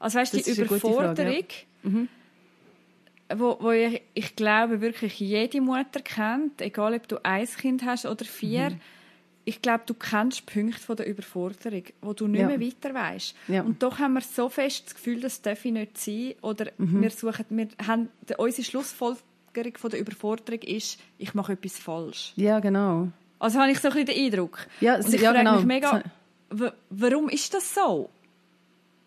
[0.00, 1.44] Also weißt, Das die gute Frage, Überforderung,
[3.36, 8.04] wo, wo ich, ich glaube wirklich jede Mutter kennt, egal ob du ein Kind hast
[8.06, 8.80] oder vier, Mhm.
[9.46, 12.46] Ich glaube, du kennst Punkte von der Überforderung, wo du nicht Ja.
[12.48, 13.34] mehr weiter weißt.
[13.48, 13.62] Ja.
[13.62, 17.02] Und doch haben wir so fest das Gefühl, das darf ich nicht sein, oder Mhm.
[17.02, 22.32] wir suchen, wir haben, unsere Schlussfolgerung von der Überforderung ist, ich mache etwas falsch.
[22.36, 23.08] Ja, genau.
[23.38, 24.66] Also habe ich so ein bisschen den Eindruck.
[24.80, 25.56] Ja, und ich ja, frage genau.
[25.56, 26.02] mich mega,
[26.90, 28.08] warum ist das so?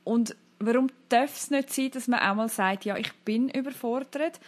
[0.03, 4.39] Und warum darf es nicht sein, dass man auch mal sagt, ja, ich bin überfordert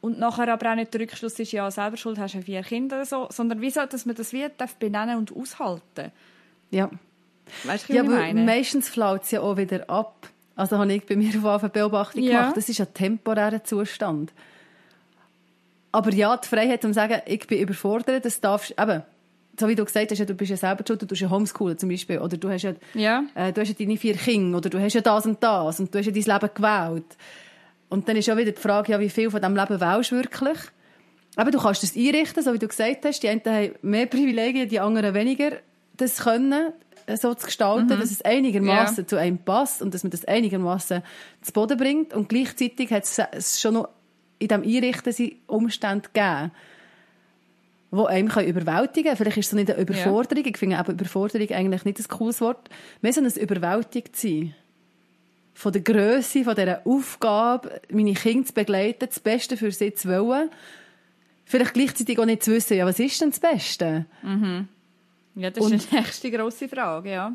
[0.00, 2.96] und nachher aber auch nicht der Rückschluss ist, ja, selber schuld hast du vier Kinder
[2.96, 6.12] oder so, sondern wieso, dass man das wie darf benennen und aushalten.
[6.70, 6.90] Ja.
[7.64, 8.44] Weißt du, Ja, ich meine?
[8.44, 10.28] meistens flaut es ja auch wieder ab.
[10.54, 12.40] Also habe ich bei mir auf eine Beobachtung Ja.
[12.42, 12.56] gemacht.
[12.56, 14.32] Das ist ein temporärer Zustand.
[15.92, 19.02] Aber ja, die Freiheit, um zu sagen, ich bin überfordert, das darfst eben,
[19.58, 21.78] so wie du gesagt hast, ja, du bist ja selber schuld, du tust ja Homeschoolen
[21.78, 23.24] zum Beispiel, oder du hast ja, Ja.
[23.34, 25.92] äh, du hast ja deine vier Kinder, oder du hast ja das und das, und
[25.94, 27.16] du hast ja dein Leben gewählt.
[27.88, 30.16] Und dann ist ja wieder die Frage, ja, wie viel von diesem Leben wählst du
[30.16, 30.58] wirklich?
[31.36, 33.20] Aber du kannst das einrichten, so wie du gesagt hast.
[33.22, 35.52] Die einen haben mehr Privilegien, die anderen weniger,
[35.96, 36.72] das können,
[37.06, 39.06] äh, so zu gestalten, dass es einigermaßen Ja.
[39.06, 41.02] zu einem passt und dass man das einigermaßen
[41.42, 42.12] zu Boden bringt.
[42.12, 43.88] Und gleichzeitig hat es- es schon noch
[44.40, 46.52] in diesem Einrichten sie Umstände gegeben,
[47.90, 49.16] die einem überwältigen können.
[49.16, 50.44] Vielleicht ist es so nicht eine Überforderung.
[50.44, 52.68] Ich finde aber Überforderung eigentlich nicht ein cooles Wort.
[53.00, 54.54] Mehr so ein überwältigt sein.
[55.58, 60.08] Von der Grösse, von dieser Aufgabe, meine Kinder zu begleiten, das Beste für sie zu
[60.08, 60.50] wollen.
[61.46, 64.06] Vielleicht gleichzeitig auch nicht zu wissen, ja, was ist denn das Beste?
[65.34, 67.32] ja, das Und- ist die nächste grosse Frage, ja.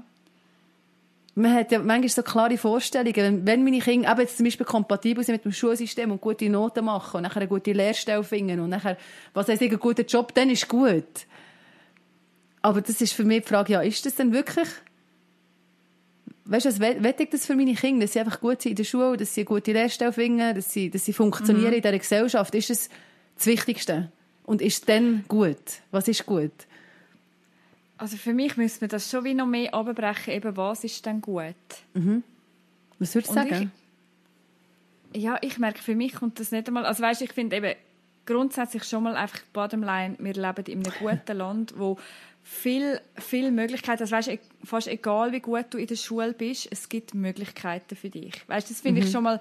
[1.36, 3.14] Man hat ja manchmal so klare Vorstellungen.
[3.14, 6.48] Wenn, wenn meine Kinder eben jetzt zum Beispiel kompatibel sind mit dem Schulsystem und gute
[6.50, 8.96] Noten machen und nachher eine gute Lehrstelle finden und nachher,
[9.34, 11.26] was heisst, einen guten Job, dann ist gut.
[12.62, 14.70] Aber das ist für mich die Frage, ja, ist das denn wirklich,
[16.46, 18.76] weißt du, was will ich das für meine Kinder, dass sie einfach gut sind in
[18.78, 21.98] der Schule, dass sie eine gute Lehrstelle finden, dass sie, dass sie funktionieren in dieser
[21.98, 22.54] Gesellschaft?
[22.56, 22.90] Ist das
[23.36, 24.12] das Wichtigste?
[24.44, 25.58] Und ist es dann gut?
[25.92, 26.52] Was ist gut?
[27.98, 31.22] Also für mich müsste man das schon wie noch mehr abbrechen, eben was ist denn
[31.22, 31.56] gut?
[33.00, 33.72] Was würdest du Und sagen?
[35.16, 36.86] Ja, ich merke, für mich kommt das nicht einmal.
[36.86, 37.76] Also weißt, ich finde eben
[38.26, 41.98] grundsätzlich schon mal einfach bottomline, wir leben in einem guten Land, wo
[42.44, 44.32] viel, viel Möglichkeiten, also weißt,
[44.64, 48.48] fast egal wie gut du in der Schule bist, es gibt Möglichkeiten für dich.
[48.48, 49.40] Weißt, das finde ich schon mal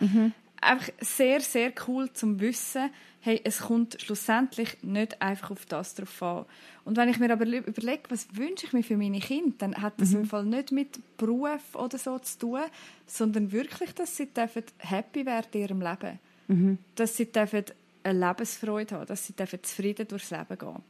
[0.61, 6.23] einfach sehr, sehr cool zum Wissen, hey, es kommt schlussendlich nicht einfach auf das drauf
[6.23, 6.45] an.
[6.85, 9.95] Und wenn ich mir aber überlege, was wünsche ich mir für meine Kinder, dann hat
[10.01, 12.61] das im Fall nicht mit Beruf oder so zu tun,
[13.07, 16.19] sondern wirklich, dass sie dürfen happy werden in ihrem Leben.
[16.97, 17.65] Dass sie dürfen
[18.03, 20.83] eine Lebensfreude haben, dass sie dürfen zufrieden durchs Leben gehen.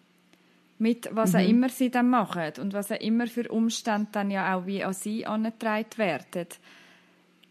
[0.83, 4.57] Mit was auch immer sie dann machen und was auch immer für Umstände dann ja
[4.57, 6.49] auch wie an sie angetragen werden.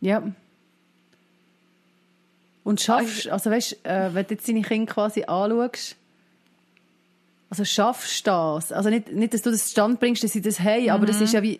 [0.02, 0.22] Ja.
[2.66, 5.96] Und schaffst, also weißt, äh, wenn du jetzt deine Kinder quasi anschaust,
[7.52, 8.72] Also schaffst du das?
[8.72, 11.34] Also nicht, nicht, dass du das Stand bringst, dass sie das haben, aber das ist
[11.34, 11.60] ja wie...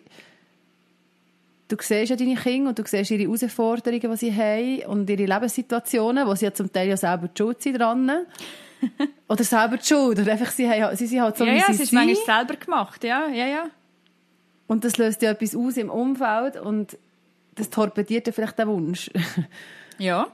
[1.68, 5.26] Du siehst ja deine Kinder und du siehst ihre Herausforderungen, die sie haben und ihre
[5.26, 8.10] Lebenssituationen, wo sie ja zum Teil ja selber Schuld sind dran.
[9.28, 10.18] Oder selber die Schuld.
[10.18, 11.98] Oder einfach, sie, haben, sie sind halt so, ja, wie ja, sie es ist sind.
[12.06, 13.64] manchmal selber gemacht, ja, ja, ja.
[14.66, 16.96] Und das löst ja etwas aus im Umfeld und
[17.54, 19.10] das torpediert ja vielleicht den Wunsch.
[19.98, 20.26] Ja.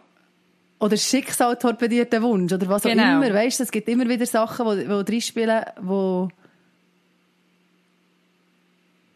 [0.78, 3.20] oder Schicksal torpediert den Wunsch oder was auch Genau.
[3.20, 3.34] immer.
[3.34, 6.28] Weißt, es gibt immer wieder Sachen, die, die drinspielen, die,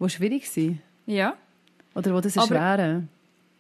[0.01, 0.81] die schwierig sind.
[1.07, 1.35] Ja.
[1.95, 3.09] Oder die das erschweren.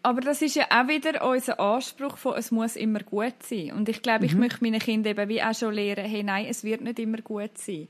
[0.02, 3.72] Aber das ist ja auch wieder unser Anspruch von, es muss immer gut sein.
[3.72, 6.64] Und ich glaube, ich möchte meinen Kindern eben wie auch schon lehren, hey, nein, es
[6.64, 7.88] wird nicht immer gut sein.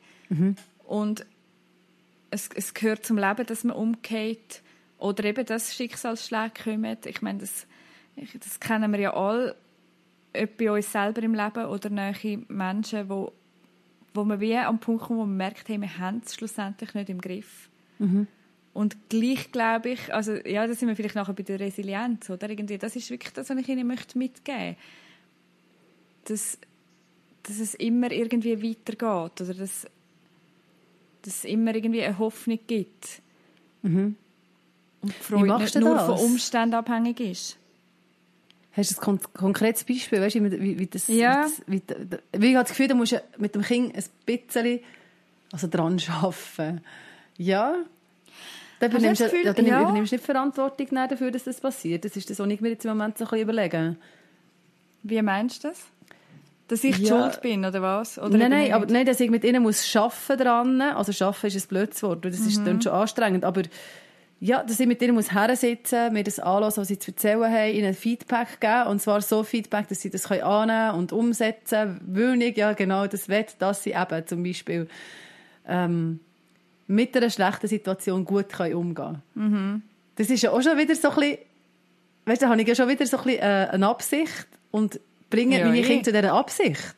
[0.84, 1.24] Und
[2.30, 4.62] es, es gehört zum Leben, dass man umgeht
[4.98, 6.98] oder eben, dass Schicksalsschläge kommen.
[7.06, 7.66] Ich meine, das,
[8.16, 9.56] ich, das kennen wir ja alle,
[10.34, 13.32] ob bei uns selber im Leben oder nahe Menschen, wo,
[14.14, 17.08] wo man wie am Punkt kommt, wo man merkt, hey, wir haben es schlussendlich nicht
[17.10, 17.70] im Griff.
[18.74, 22.48] Und gleich glaube ich, also ja, da sind wir vielleicht nachher bei der Resilienz, oder?
[22.48, 24.76] Irgendwie, das ist wirklich das, was ich Ihnen möchte mitgeben
[26.24, 26.58] dass,
[27.42, 29.86] dass es immer irgendwie weitergeht oder dass,
[31.22, 33.20] dass es immer irgendwie eine Hoffnung gibt.
[33.82, 34.16] Und
[35.02, 36.06] die Freude nicht nur das?
[36.06, 37.58] von Umständen abhängig ist.
[38.74, 40.20] Hast du ein kon konkretes Beispiel?
[40.20, 41.46] Weißt du, wie, wie das, Ja.
[41.66, 41.98] wie, das,
[42.32, 44.80] wie, wie ich habe das Gefühl, du musst mit dem Kind ein bisschen
[45.50, 46.80] also dran arbeiten.
[47.36, 47.84] Ja.
[48.82, 49.80] Dann übernimmst, Gefühl- ja, dann ja?
[49.82, 52.04] übernimmst du nicht Verantwortung dafür, dass das passiert.
[52.04, 53.96] Das ist das, was ich mir jetzt im Moment so ein bisschen überlege.
[55.02, 55.80] Wie meinst du das?
[56.68, 57.08] Dass ich Ja.
[57.20, 58.18] schuld bin, oder was?
[58.18, 60.80] Oder nein, nein, aber nein, dass ich mit ihnen muss arbeiten dran.
[60.80, 62.64] Also arbeiten ist ein blödes Wort, das ist Mhm.
[62.64, 63.44] dann schon anstrengend.
[63.44, 63.62] Aber
[64.40, 67.72] ja, dass ich mit ihnen muss hersitzen, mir das anhören, was sie zu erzählen haben,
[67.74, 68.86] ihnen Feedback geben.
[68.88, 73.06] Und zwar so Feedback, dass sie das können annehmen und umsetzen, weil ich ja genau
[73.06, 74.88] das will, dass sie eben zum Beispiel
[75.68, 76.20] ähm,
[76.92, 79.82] mit einer schlechten Situation gut können umgehen können.
[80.16, 81.38] Das ist ja auch schon wieder so ein bisschen,
[82.26, 85.00] weißt du, da habe ich ja schon wieder so ein bisschen äh, eine Absicht und
[85.30, 85.82] bringe Ja, meine eh.
[85.82, 86.94] Kinder zu dieser Absicht.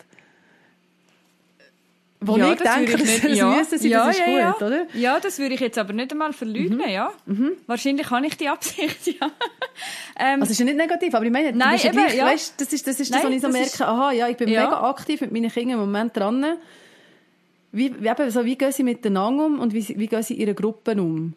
[2.26, 3.50] Wo Ja, ich das denke, ich nicht- das ja.
[3.50, 4.66] müssen sie, Ja, das ist ja, gut, ja.
[4.66, 4.86] oder?
[4.94, 7.12] Ja, das würde ich jetzt aber nicht einmal verleugnen, ja.
[7.66, 9.30] Wahrscheinlich habe ich die Absicht, ja.
[10.18, 12.72] Ähm, Also es ist ja nicht negativ, aber ich meine, Nein, eben, gleich, weißt, das
[12.72, 13.48] ist das, ist das Nein, was ich so
[13.82, 16.44] merke, aha, ja, ich bin mega aktiv mit meinen Kindern im Moment dran.
[17.76, 20.40] Wie, wie, eben, so, wie gehen sie miteinander um und wie, wie gehen sie in
[20.40, 21.34] ihren Gruppen um?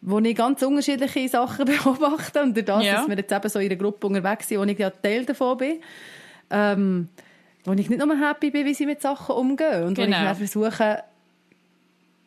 [0.00, 2.94] Wo ich ganz unterschiedliche Sachen beobachte und durch das, Ja.
[3.00, 5.56] dass wir jetzt eben so in einer Gruppe unterwegs sind, wo ich ja Teil davon
[5.58, 5.76] bin,
[6.50, 7.08] ähm,
[7.64, 10.16] wo ich nicht nur happy bin, wie sie mit Sachen umgehen und wo Genau.
[10.18, 11.02] ich dann versuche,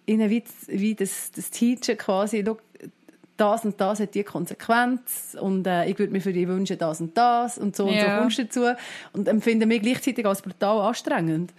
[0.06, 2.44] ihnen wie, wie das, das Teachen quasi,
[3.38, 7.02] das und das hat die Konsequenz und äh, ich würde mir für die wünschen das
[7.02, 8.20] und das und so und so Ja.
[8.20, 8.66] kommst du dazu
[9.14, 11.52] und empfinde mich gleichzeitig als brutal anstrengend.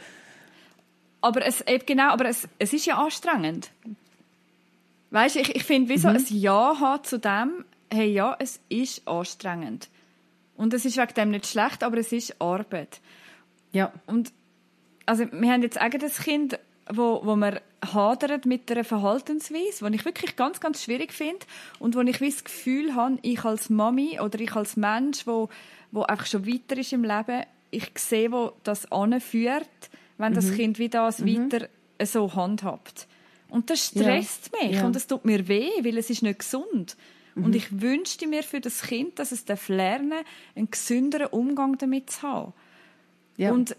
[1.27, 3.73] Aber es, eben genau, aber es, es ist ja anstrengend.
[5.11, 9.09] Weißt du, ich, ich finde, wieso ein Ja haben zu dem, hey, ja, es ist
[9.09, 9.89] anstrengend.
[10.57, 13.01] Und es ist wegen dem nicht schlecht, aber es ist Arbeit.
[13.73, 13.93] Ja.
[14.07, 14.33] Und
[15.05, 17.59] also wir haben jetzt eigentlich das Kind, wo, wo man
[17.93, 21.45] hadert mit einer Verhaltensweise, die ich wirklich ganz, ganz schwierig finde
[21.81, 25.49] und wo ich wie das Gefühl habe, ich als Mami oder ich als Mensch, wo,
[25.91, 29.67] wo einfach schon weiter ist im Leben, ich sehe, wo das anführt,
[30.19, 31.69] wenn das Kind wie das weiter
[32.05, 33.07] so handhabt.
[33.49, 34.87] Und das stresst mich Ja.
[34.87, 36.97] und es tut mir weh, weil es ist nicht gesund.
[37.37, 40.25] Und ich wünschte mir für das Kind, dass es darf lernen
[40.55, 42.53] einen gesünderen Umgang damit zu haben.
[43.37, 43.53] ja.
[43.53, 43.77] Und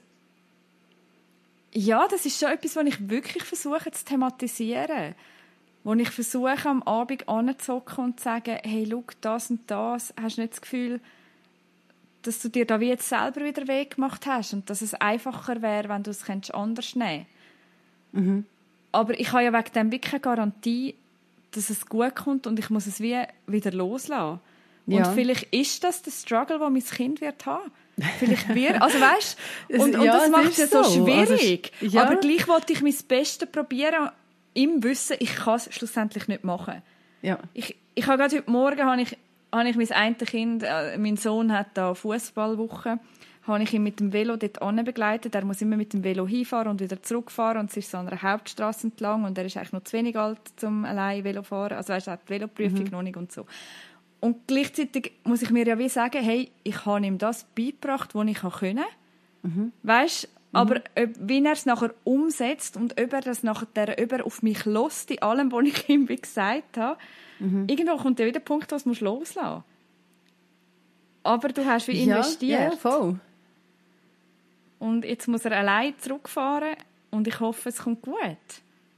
[1.73, 5.15] ja, das ist schon etwas, was ich wirklich versuche zu thematisieren.
[5.84, 10.38] Wo ich versuche, am Abend anzuzocken und zu sagen, hey, schau, das und das, hast
[10.38, 11.00] du nicht das Gefühl,
[12.23, 15.62] dass du dir da wie jetzt selber wieder Weg gemacht hast und dass es einfacher
[15.62, 17.25] wäre, wenn du es könntest anders nehmen
[18.13, 18.45] Mhm.
[18.93, 20.95] Aber ich habe ja wegen dem wirklich keine Garantie,
[21.51, 24.39] dass es gut kommt und ich muss es wie wieder loslassen.
[24.88, 25.06] Ja.
[25.10, 27.69] Und vielleicht ist das der Struggle, den mein Kind wird haben.
[28.19, 31.06] Vielleicht wird, also weißt, Es- und, und ja, das es macht es ja so so.
[31.06, 31.71] Also schwierig.
[31.82, 32.03] ja.
[32.03, 34.10] Aber gleich wollte ich mein Bestes probieren,
[34.53, 36.82] im Wissen, ich kann es schlussendlich nicht machen.
[37.21, 37.38] ja.
[37.53, 39.17] Ich, ich habe gerade heute Morgen habe ich,
[39.51, 42.99] habe ich mein eine Kind, äh, mein Sohn hat da Fußballwoche,
[43.43, 45.36] habe ich ihn mit dem Velo dort begleitet.
[45.36, 48.07] Er muss immer mit dem Velo hinfahren und wieder zurückfahren und es ist so an
[48.07, 51.77] einer Hauptstraße entlang und er ist eigentlich noch zu wenig alt zum allein Velo fahren.
[51.77, 53.45] Also weißt, er hat die Veloprüfung noch nicht und so.
[54.19, 58.27] Und gleichzeitig muss ich mir ja wie sagen, hey, ich habe ihm das beigebracht, was
[58.27, 58.86] ich können.
[59.83, 64.25] Weißt, aber ob, wie er es nachher umsetzt und ob er das nachher ob er
[64.25, 66.97] auf mich lässt, in allem, was ich ihm gesagt habe,
[67.39, 69.63] irgendwo kommt ja wieder der Punkt, was du musst loslassen
[71.23, 72.60] Aber du hast wie investiert.
[72.62, 73.19] Ja, ja, voll.
[74.80, 76.76] Und jetzt muss er allein zurückfahren
[77.12, 78.17] und ich hoffe, es kommt gut.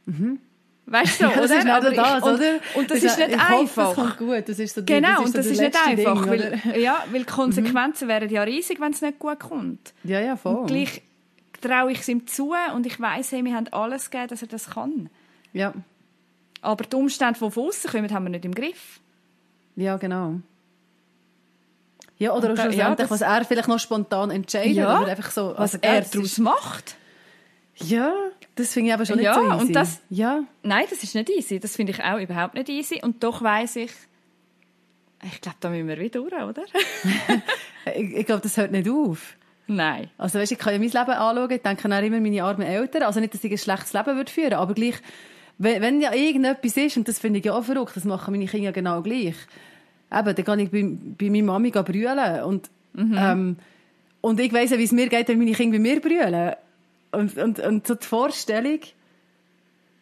[0.05, 0.39] Mhm.
[0.85, 1.57] Weißt du, ja, das oder?
[1.59, 2.59] ist nicht Aber das, ich, und, oder?
[2.75, 3.89] und das Ich ist nicht hoffe, einfach.
[3.89, 4.43] es kommt gut.
[4.49, 7.19] Das ist so Genau, das und so das ist nicht einfach, Ding, weil, ja, weil
[7.21, 9.93] die Konsequenzen wären ja riesig, wenn es nicht gut kommt.
[10.03, 10.55] Ja, ja, voll.
[10.55, 11.01] Und gleich
[11.61, 14.47] traue ich es ihm zu und ich weiss, hey, wir haben alles gegeben, dass er
[14.47, 15.09] das kann.
[15.53, 15.73] Ja.
[16.61, 18.99] Aber die Umstände, die von außen kommen, haben wir nicht im Griff.
[19.75, 20.35] ja, genau.
[22.17, 24.73] Ja, oder auch da- ja, das- was er vielleicht noch spontan entscheidet.
[24.75, 26.95] Ja, oder einfach so, Was also er das daraus macht.
[27.77, 28.11] Ja,
[28.55, 29.61] das finde ich aber schon nicht Ja, so easy.
[29.67, 31.61] und das- Ja, Nein, das ist nicht easy.
[31.61, 32.99] Das finde ich auch überhaupt nicht easy.
[33.01, 33.91] Und doch weiss ich,
[35.23, 36.63] ich glaube, da müssen wir wieder durch, oder?
[37.95, 39.35] ich, ich glaube, das hört nicht auf.
[39.67, 40.09] Nein.
[40.17, 43.03] Also weißt, ich kann ja mein Leben anschauen, ich denke dann immer meine armen Eltern.
[43.03, 44.95] Also nicht, dass ich ein schlechtes Leben würde führen aber gleich,
[45.59, 48.47] wenn, wenn ja irgendetwas ist, und das finde ich ja auch verrückt, das machen meine
[48.47, 49.35] Kinder genau gleich.
[50.11, 53.57] Eben, dann gehe ich bei, bei meiner Mami brüllen und, ähm,
[54.21, 56.55] und ich weiss ja, wie es mir geht, wenn meine Kinder bei mir brüllen.
[57.11, 58.79] Und, und, und so die Vorstellung,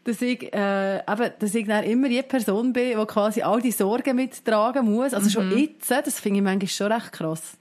[0.06, 3.72] dass ich, äh, eben, dass ich dann immer die Person bin, die quasi all die
[3.72, 5.14] Sorgen mittragen muss.
[5.14, 7.58] Also schon jetzt, das finde ich manchmal schon recht krass.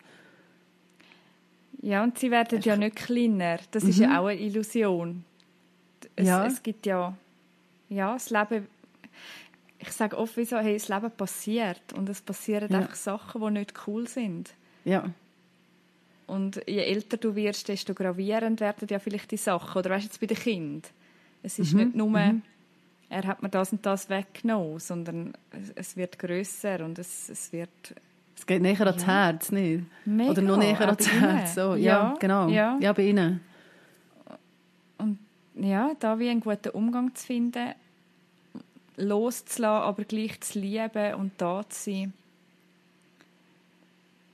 [1.82, 3.58] Ja, und sie werden ja nicht kleiner.
[3.70, 5.24] Das ist ja auch eine Illusion.
[6.14, 6.46] Es, Ja.
[6.46, 7.14] es gibt ja,
[7.88, 8.66] ja, das Leben,
[9.78, 12.78] ich sage oft, wieso, hey, das Leben passiert und es passieren Ja.
[12.78, 14.54] einfach Sachen, die nicht cool sind.
[14.84, 15.10] Ja.
[16.26, 19.78] Und je älter du wirst, desto gravierend werden ja vielleicht die Sachen.
[19.78, 20.82] Oder weißt du, jetzt bei den Kindern.
[21.42, 22.18] Es ist nicht nur,
[23.08, 25.34] er hat mir das und das weggenommen, sondern
[25.76, 27.70] es, wird grösser und es, es wird
[28.36, 29.84] Es geht näher ans Herz, nicht?
[30.04, 31.08] Mega, Oder noch näher ans.
[31.08, 31.54] Herz.
[31.54, 32.48] So, ja, Ja, genau.
[32.48, 32.76] ja.
[32.80, 33.40] ja, bei Ihnen.
[35.56, 37.74] Ja, da wie einen guten Umgang zu finden,
[38.96, 42.12] loszulassen, aber gleich zu lieben und da zu sein.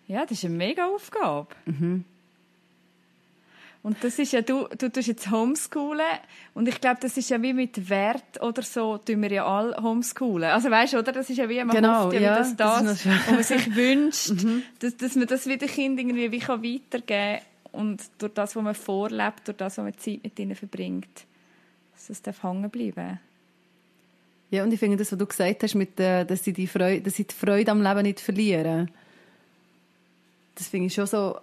[0.08, 1.48] Ja, das ist eine mega Aufgabe.
[3.85, 6.06] Und das ist ja, du, du tust jetzt homeschoolen
[6.54, 9.76] und ich glaube, das ist ja wie mit Wert oder so, tun wir ja alle
[9.82, 10.50] homeschoolen.
[10.50, 11.11] Also weißt du, oder?
[11.11, 13.42] Das ist ja wie, man Genau, hofft ja, ja, wie das, das das, was man
[13.42, 14.32] sich wünscht,
[14.78, 18.74] dass, dass man das wieder Kind irgendwie wie kann weitergeben und durch das, was man
[18.74, 21.26] vorlebt, durch das, was man Zeit mit ihnen verbringt,
[22.08, 23.18] dass das hängen bleiben.
[24.50, 27.00] Ja, und ich finde das, was du gesagt hast, mit, äh, dass, sie die Freude,
[27.00, 28.90] dass sie die Freude am Leben nicht verlieren,
[30.54, 31.38] das finde ich schon so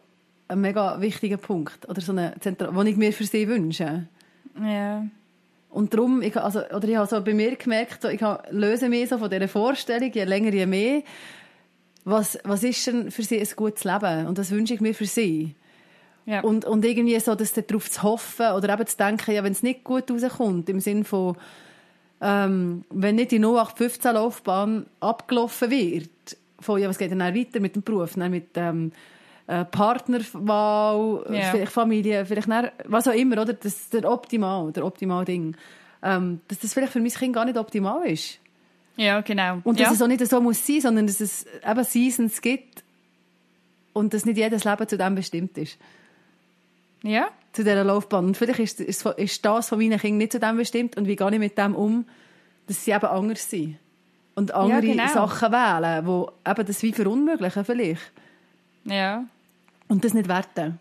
[0.48, 1.89] ein mega wichtiger Punkt.
[1.89, 4.08] Oder so eine Zentral den ich mir für sie wünsche.
[4.62, 5.08] Ja.
[5.70, 9.10] Und darum, ich, also, oder ich habe so bei mir gemerkt, so, ich löse mich
[9.10, 11.04] so von dieser Vorstellung, je länger, je mehr,
[12.06, 14.28] was, was ist denn für sie ein gutes Leben?
[14.28, 15.56] Und das wünsche ich mir für sie.
[16.30, 16.42] Ja.
[16.42, 19.63] Und, und irgendwie so, dass darauf zu hoffen oder eben zu denken, ja, wenn es
[19.63, 21.36] nicht gut rauskommt, im Sinn von,
[22.22, 27.76] ähm, wenn nicht die 0815-Laufbahn abgelaufen wird, von, ja, was geht denn dann weiter mit
[27.76, 28.92] dem Beruf, dann mit ähm,
[29.48, 31.50] äh, Partnerwahl, Ja.
[31.50, 33.54] vielleicht Familie, vielleicht dann, was auch immer, oder?
[33.54, 35.58] Das ist der optimal, der optimal Ding.
[36.04, 38.38] Ähm, dass das vielleicht für mein Kind gar nicht optimal ist.
[38.98, 39.62] ja, genau.
[39.63, 39.86] Und ja.
[39.86, 42.84] dass es auch nicht so muss sein, sondern dass es eben Seasons gibt
[43.94, 45.80] und dass nicht jedes Leben zu dem bestimmt ist
[47.04, 48.28] ja, zu dieser Laufbahn.
[48.28, 51.16] Und vielleicht ist, ist, ist das von meinen Kindern nicht zu dem bestimmt und wie
[51.16, 52.06] gehe ich mit dem um,
[52.68, 53.78] dass sie eben anders sind.
[54.36, 55.08] Und andere genau.
[55.08, 58.12] Sachen wählen, die eben das wie verunmöglichen vielleicht.
[58.86, 59.26] ja.
[59.88, 60.80] Und das nicht werten.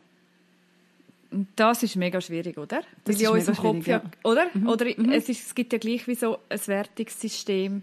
[1.57, 2.83] Das ist mega schwierig, oder?
[3.05, 4.47] Das Weil ist mega Kopf schwierig, ja, oder?
[4.67, 7.83] Oder es, ist, es gibt ja gleich wie so ein Wertungssystem.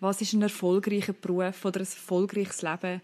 [0.00, 3.00] Was ist ein erfolgreicher Beruf oder ein erfolgreiches Leben?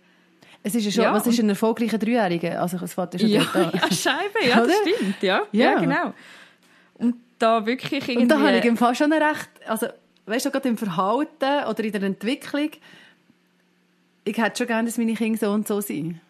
[0.62, 2.60] Es ist ja schon, Ja, was ist ein erfolgreicher Dreijähriger?
[2.60, 3.80] Also es fängt ja schon Ja, dort an.
[3.90, 5.42] ja, Scheibe, ja, das stimmt, ja.
[5.52, 5.72] Ja.
[5.72, 5.78] ja.
[5.80, 6.14] genau.
[6.94, 8.22] Und da wirklich irgendwie...
[8.22, 9.86] Und da habe ich im Fall schon ein recht, also
[10.26, 12.70] weißt du, gerade im Verhalten oder in der Entwicklung,
[14.24, 16.20] ich hätte schon gerne, dass meine Kinder so und so sind.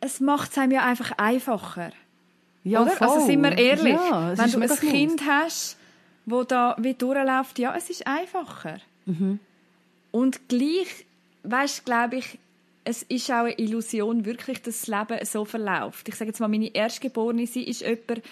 [0.00, 1.90] es macht es einem ja einfach einfacher.
[2.64, 3.00] Ja, oder?
[3.00, 4.78] Also sind wir ehrlich, Ja, wenn du ein.
[4.78, 5.78] Kind hast,
[6.26, 8.78] wo da wie durchläuft, ja, es ist einfacher.
[9.06, 9.38] Mhm.
[10.10, 11.06] Und gleich,
[11.44, 12.38] weißt, glaube ich,
[12.86, 16.08] es ist auch eine Illusion wirklich, dass das Leben so verläuft.
[16.08, 18.22] Ich sage jetzt mal, meine Erstgeborene, sie ist jemand,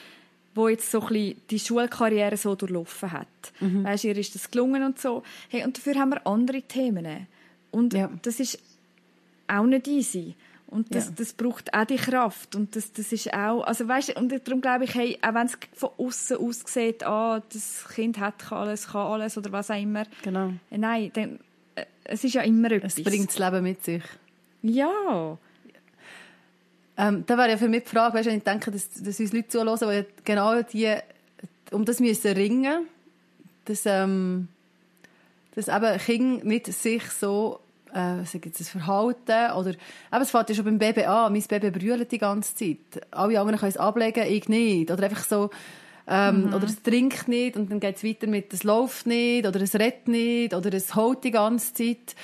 [0.55, 3.27] wo jetzt so ein die Schulkarriere so durchlaufen hat.
[3.61, 3.83] Mhm.
[3.85, 5.23] Weißt, ihr ist das gelungen und so.
[5.49, 7.27] Hey, und dafür haben wir andere Themen.
[7.73, 8.09] Und Ja.
[8.23, 8.59] das ist
[9.49, 10.35] auch nicht easy.
[10.69, 11.13] Und das, Ja.
[11.17, 12.55] das braucht auch die Kraft.
[12.55, 15.59] Und das, das ist auch, also weißt, und darum glaube ich, hey, auch wenn es
[15.75, 20.05] von außen aussieht, ah, das Kind hat alles, kann alles oder was auch immer.
[20.23, 20.53] Genau.
[20.71, 21.41] Äh, Nein, dann,
[21.75, 22.97] äh, es ist ja immer etwas.
[22.99, 24.03] Es bringt das Leben mit sich.
[24.65, 25.37] Ja.
[26.97, 29.33] Ähm, da wäre ja für mich die Frage, weißt, wenn ich denke, dass, dass uns
[29.33, 30.95] Leute zuhören, die ja genau die,
[31.71, 32.87] um das müssen ringen,
[33.67, 34.49] dass, ähm,
[35.55, 37.61] dass eben Kinder nicht sich so,
[37.93, 41.43] äh, sag jetzt, das Verhalten oder, eben, es fängt ja schon beim Baby an, mein
[41.43, 43.07] Baby brüllt die ganze Zeit.
[43.11, 44.91] Alle anderen können es ablegen, ich nicht.
[44.91, 45.51] Oder einfach so,
[46.07, 49.59] Ähm, Oder es trinkt nicht und dann geht es weiter mit, es läuft nicht oder
[49.63, 52.15] es redet nicht oder es holt die ganze Zeit.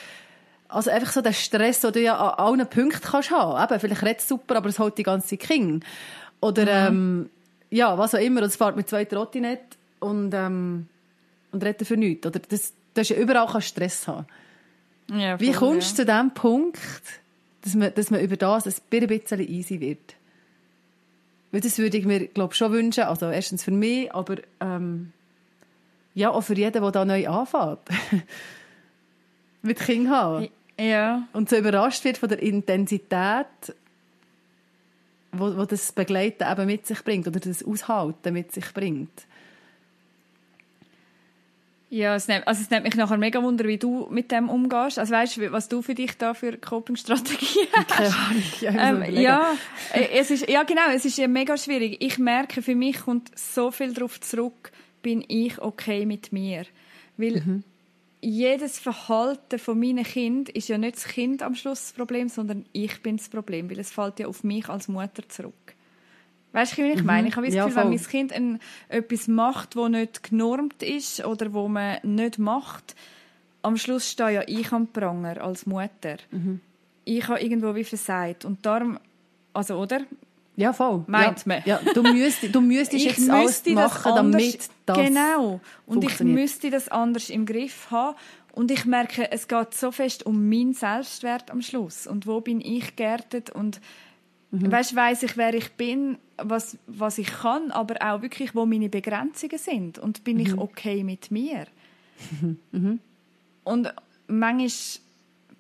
[0.70, 3.62] Also einfach so der Stress, den du ja an allen Punkten kannst haben.
[3.62, 5.82] Eben, vielleicht redet es super, aber es holt die ganze King.
[6.40, 7.28] Oder ähm,
[7.70, 8.40] ja, was auch immer.
[8.42, 9.60] Und es fährt mit zwei Trottinett
[9.98, 10.88] und, ähm,
[11.52, 12.26] und redet für nichts.
[12.26, 14.26] Oder das, das ist ja überall kann Stress haben.
[15.12, 16.78] Ja, Wie kommst du zu dem Punkt,
[17.62, 20.14] dass man, dass man über das ein bisschen easy wird?
[21.52, 23.04] Weil das würde ich mir, glaube schon wünschen.
[23.04, 25.12] Also erstens für mich, aber ähm,
[26.14, 27.80] ja, auch für jeden, der da neu anfängt.
[29.62, 30.48] Mit Kindern haben.
[30.80, 31.28] Ja.
[31.32, 33.46] Und so überrascht wird von der Intensität,
[35.32, 39.26] wo, wo das Begleiten eben mit sich bringt oder das Aushalten mit sich bringt.
[41.90, 44.96] Ja, es nimmt, also es nimmt mich nachher mega wunder, wie du mit dem umgehst.
[44.98, 48.60] Also weißt du, was du für dich da für Coping-Strategien hast?
[48.60, 49.02] Keine Ahnung.
[49.08, 49.52] Ähm, ja,
[49.92, 51.96] äh, es ist, ja, genau, es ist ja mega schwierig.
[52.00, 54.70] Ich merke, für mich kommt so viel darauf zurück,
[55.02, 56.64] bin ich okay mit mir.
[57.16, 57.64] Weil Mhm.
[58.20, 62.66] Jedes Verhalten von meinen Kind ist ja nicht das Kind am Schluss das Problem, sondern
[62.72, 65.54] ich bin das Problem, weil es fällt ja auf mich als Mutter zurück.
[66.52, 67.28] Weißt du, wie ich meine?
[67.28, 67.58] Ich habe das Mhm.
[67.58, 67.98] Ja, Gefühl, wenn voll.
[67.98, 68.58] mein Kind ein,
[68.88, 72.96] etwas macht, wo nicht genormt ist oder wo man nicht macht,
[73.62, 76.16] am Schluss stehe ja ich am Pranger als Mutter.
[76.30, 76.60] Mhm.
[77.04, 78.44] Ich habe irgendwo wie versagt.
[78.44, 78.98] Und darum,
[79.52, 80.00] also, oder?
[80.60, 81.04] Ja, voll.
[81.06, 81.44] Meint ja.
[81.46, 81.62] man.
[81.64, 85.60] Ja, du müsstest, du müsstest jetzt alles müsste machen, anders, damit das Genau.
[85.86, 88.16] Und ich müsste das anders im Griff haben.
[88.52, 92.06] Und ich merke, es geht so fest um meinen Selbstwert am Schluss.
[92.06, 93.80] Und wo bin ich geerdet und
[94.52, 94.72] Mhm.
[94.72, 98.88] weißt, weiss ich, wer ich bin, was, was ich kann, aber auch wirklich, wo meine
[98.88, 99.98] Begrenzungen sind.
[100.00, 100.42] Und bin Mhm.
[100.42, 101.66] ich okay mit mir?
[103.64, 103.94] Und
[104.26, 104.70] manchmal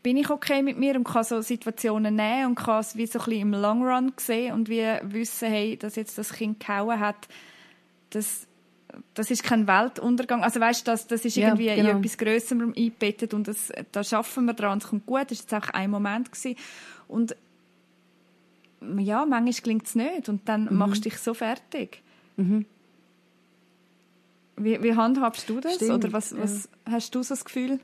[0.02, 3.18] bin ich okay mit mir und kann so Situationen nehmen und kann es wie so
[3.18, 6.98] ein bisschen im Long Run sehen und wie wissen, hey, dass jetzt das Kind gehauen
[7.00, 7.28] hat,
[8.10, 8.46] das,
[9.14, 10.42] das ist kein Weltuntergang.
[10.42, 11.90] Also weißt du, das, das ist Ja, irgendwie genau.
[11.90, 15.30] in etwas Größerem eingebettet und das, da schaffen wir dran, es kommt gut.
[15.30, 16.56] Das war jetzt auch ein Moment gewesen.
[17.06, 17.36] und
[18.98, 20.76] ja, manchmal gelingt es nicht und dann Mhm.
[20.78, 22.02] machst du dich so fertig.
[24.56, 25.74] Wie, wie handhabst du das?
[25.76, 27.80] Stimmt, Oder was, was hast du so das Gefühl?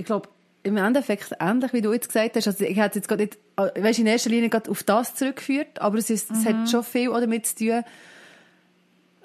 [0.00, 0.28] Ich glaube,
[0.62, 2.46] im Endeffekt ähnlich, wie du jetzt gesagt hast.
[2.46, 5.80] Also ich hätte jetzt gerade nicht, äh, weißt, in erster Linie gerade auf das zurückgeführt,
[5.80, 6.44] aber es, ist, es Mhm.
[6.62, 7.84] hat schon viel damit zu tun.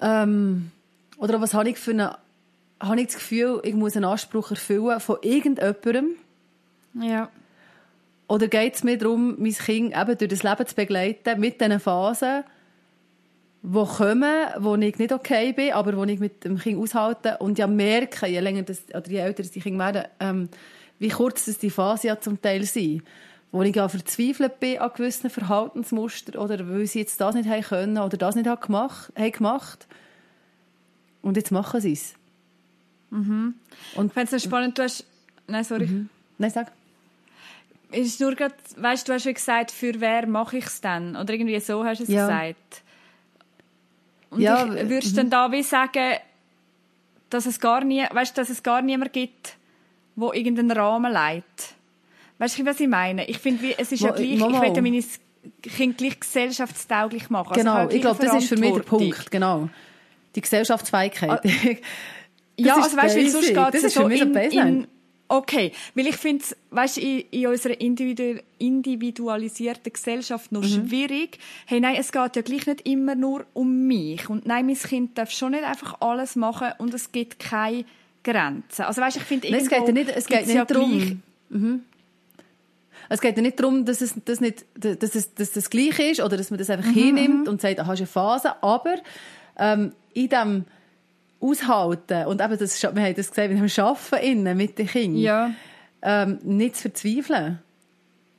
[0.00, 0.70] Ähm,
[1.18, 2.16] oder was habe ich für eine,
[2.80, 6.10] habe ich das Gefühl, ich muss einen Anspruch erfüllen von irgendjemandem?
[7.00, 7.28] Ja.
[8.28, 11.80] Oder geht es mir darum, mein Kind eben durch das Leben zu begleiten, mit diesen
[11.80, 12.44] Phasen,
[13.68, 17.58] die kommen, wo ich nicht okay bin, aber wo ich mit dem Kind aushalte und
[17.58, 20.48] ja merke, je länger das, oder je älter die Kinder werden, ähm,
[21.00, 23.02] wie kurz das die Phase ja zum Teil sind.
[23.50, 27.62] Wo ich ja verzweifelt bin an gewissen Verhaltensmustern oder weil sie jetzt das nicht haben
[27.62, 29.86] können oder das nicht haben gemacht, haben gemacht.
[31.22, 32.14] Und jetzt machen sie es.
[33.10, 35.04] Ich finde es spannend, du hast...
[35.48, 36.06] Nein, sorry.
[36.38, 36.70] Nein, sag.
[37.90, 41.16] Es ist nur grad, weißt, du hast ja gesagt, für wer mache ich es dann?
[41.16, 42.26] Oder irgendwie so hast du es Ja.
[42.26, 42.82] gesagt.
[44.30, 46.16] Und Ja, ich äh, würdest dann da wie sagen,
[47.30, 49.56] dass es gar nie, weißt, dass es gar niemand gibt,
[50.14, 51.74] wo irgendeinen Rahmen leitet.
[52.38, 53.24] Weißt du, was ich meine?
[53.28, 54.60] Ich finde, es ist ja Mo- gleich, ich Mama.
[54.62, 55.04] will ja meine
[55.62, 57.48] Kinder gleich gesellschaftstauglich machen.
[57.50, 58.80] Also Genau, habe ich glaube, das ist für mich der.
[58.82, 59.68] Punkt, genau.
[60.34, 61.40] Die Gesellschaftsfähigkeit.
[62.58, 64.86] Ja, Das ist also weißt du, sonst geht es so in, in
[65.28, 70.88] Okay, weil ich finde, weißt, in, in unserer individu individualisierten Gesellschaft noch Mhm.
[70.88, 71.38] schwierig.
[71.66, 74.28] Hey, nein, es geht ja gleich nicht immer nur um mich.
[74.30, 77.84] Und nein, mein Kind darf schon nicht einfach alles machen und es gibt keine
[78.22, 78.82] Grenzen.
[78.82, 81.22] Also weißt, ich finde, es geht ja nicht, es geht gibt's ja nicht darum.
[81.48, 81.80] Mhm.
[83.08, 86.20] Es geht ja nicht darum, dass es, das nicht, dass es, dass das gleich ist
[86.20, 88.62] oder dass man das Mhm, einfach hinnimmt und sagt, ah, hast eine Phase.
[88.62, 88.96] Aber
[89.58, 90.64] ähm, in dem
[91.40, 95.20] Aushalten und eben das, wir haben das gesehen, mit dem Arbeiten innen mit den Kindern,
[95.20, 95.50] Ja,
[96.02, 97.58] ähm, nicht zu verzweifeln.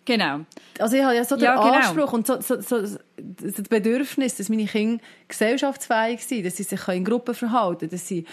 [0.06, 0.40] genau.
[0.80, 1.74] Also ich habe ja so den Ja, genau.
[1.74, 2.78] Anspruch und so, so, so,
[3.18, 8.08] das Bedürfnis, dass meine Kinder gesellschaftsfähig sind, dass sie sich in Gruppen verhalten können, dass
[8.08, 8.26] sie,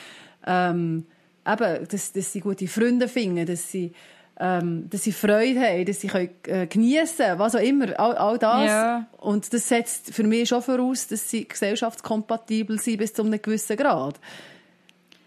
[0.47, 1.07] ähm,
[1.47, 3.93] eben, dass, dass sie gute Freunde finden, dass sie,
[4.39, 8.39] ähm, dass sie Freude haben, dass sie können, äh, geniessen was auch immer, all, all
[8.39, 8.67] das.
[8.67, 9.07] Ja.
[9.19, 13.77] Und das setzt für mich schon voraus, dass sie gesellschaftskompatibel sind bis zu einem gewissen
[13.77, 14.19] Grad.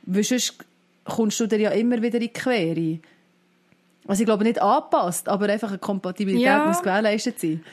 [0.07, 0.55] Weil sonst
[1.03, 2.99] kommst du dir ja immer wieder in die Quere.
[4.07, 6.65] Also ich glaube nicht angepasst, aber einfach eine Kompatibilität Ja.
[6.65, 7.63] muss gewährleistet sein.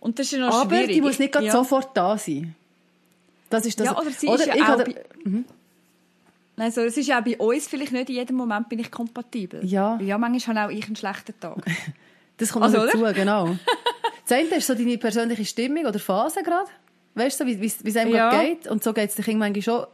[0.00, 0.94] Und das ist ja noch Aber schwierig.
[0.94, 1.50] die muss nicht ja.
[1.50, 2.54] sofort da sein.
[3.50, 3.86] Das ist das.
[3.86, 5.44] Ja, oder sie ist ich ja auch habe- bei-
[6.58, 8.90] Nein, so, es ist ja auch bei uns vielleicht nicht in jedem Moment bin ich
[8.90, 9.64] kompatibel.
[9.64, 9.98] Ja.
[10.00, 11.58] Ja, manchmal habe auch ich einen schlechten Tag.
[12.38, 13.56] Das kommt Also, dazu, genau.
[14.28, 16.68] Das eine ist so deine persönliche Stimmung oder Phase gerade.
[17.14, 18.42] weißt du, wie wie es einem Ja.
[18.42, 18.66] geht.
[18.66, 19.86] Und so geht es Kindern manchmal schon.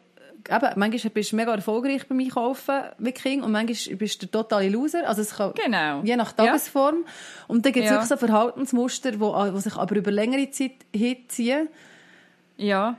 [0.50, 4.30] Eben, manchmal bist du mega erfolgreich beim Einkaufen mit Kind und manchmal bist du der
[4.42, 5.08] totale Loser.
[5.08, 6.02] Also es kann, Genau.
[6.02, 6.46] Je nach Ja.
[6.46, 7.04] Tagesform.
[7.48, 7.96] Und dann gibt es Ja.
[8.00, 11.68] wirklich so Verhaltensmuster, die wo sich aber über längere Zeit hinziehen.
[12.56, 12.96] Ja.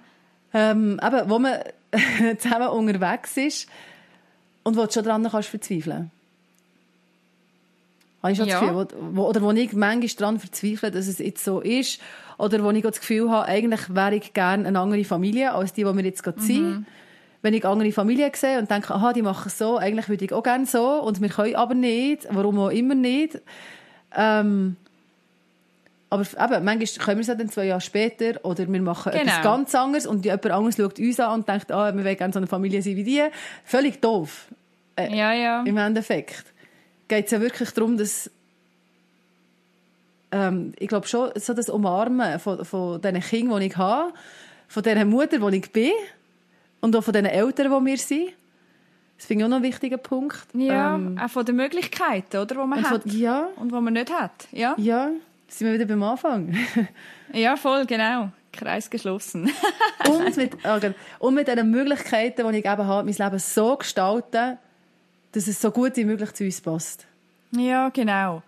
[0.54, 1.60] Ähm, eben, wo man
[2.40, 3.68] zusammen unterwegs ist
[4.64, 6.12] und wo du schon dran kannst verzweifeln.
[8.22, 8.60] Habe ich schon Ja.
[8.62, 12.00] das Gefühl, wo, wo, oder wo ich manchmal daran verzweifle, dass es jetzt so ist,
[12.38, 15.84] oder wo ich das Gefühl habe, eigentlich wäre ich gerne eine andere Familie als die,
[15.84, 16.46] die wir jetzt gerade Mhm.
[16.46, 16.86] sind.
[17.44, 20.34] Wenn ich andere Familien sehe und denke, aha, die machen es so, eigentlich würde ich
[20.34, 23.40] auch gerne so, und wir können aber nicht, warum auch immer nicht.
[24.16, 24.78] Ähm,
[26.10, 29.24] aber eben, manchmal können wir es ja dann zwei Jahre später oder wir machen Genau.
[29.24, 32.34] etwas ganz anderes und jemand anderes schaut uns an und denkt, ah, wir wollen gerne
[32.34, 33.22] so eine Familie sein wie die.
[33.66, 34.46] Völlig doof.
[34.98, 35.64] Ja, ja.
[35.64, 36.46] Im Endeffekt
[37.08, 38.30] geht es ja wirklich darum, dass
[40.32, 44.14] ähm, ich glaube schon, so das Umarmen von, von diesen Kindern, die ich habe,
[44.68, 45.92] von dieser Mutter, die ich bin
[46.84, 48.34] und auch von diesen Eltern, die wir sind.
[49.16, 50.46] Das finde ich auch noch einen wichtigen Punkt.
[50.54, 53.80] Ja, Ähm, auch von den Möglichkeiten, oder, die man und hat von, ja, und die
[53.80, 54.50] man nicht hat.
[54.52, 55.12] Ja, ja,
[55.48, 56.54] sind wir wieder beim Anfang.
[57.34, 58.32] ja voll, genau.
[58.52, 59.50] Kreis geschlossen.
[60.10, 60.94] und, mit, ah, genau.
[61.20, 64.58] und mit den Möglichkeiten, die ich eben habe, mein Leben so gestalten,
[65.32, 67.08] dass es so gut wie möglich zu uns passt.
[67.52, 68.44] ja, genau.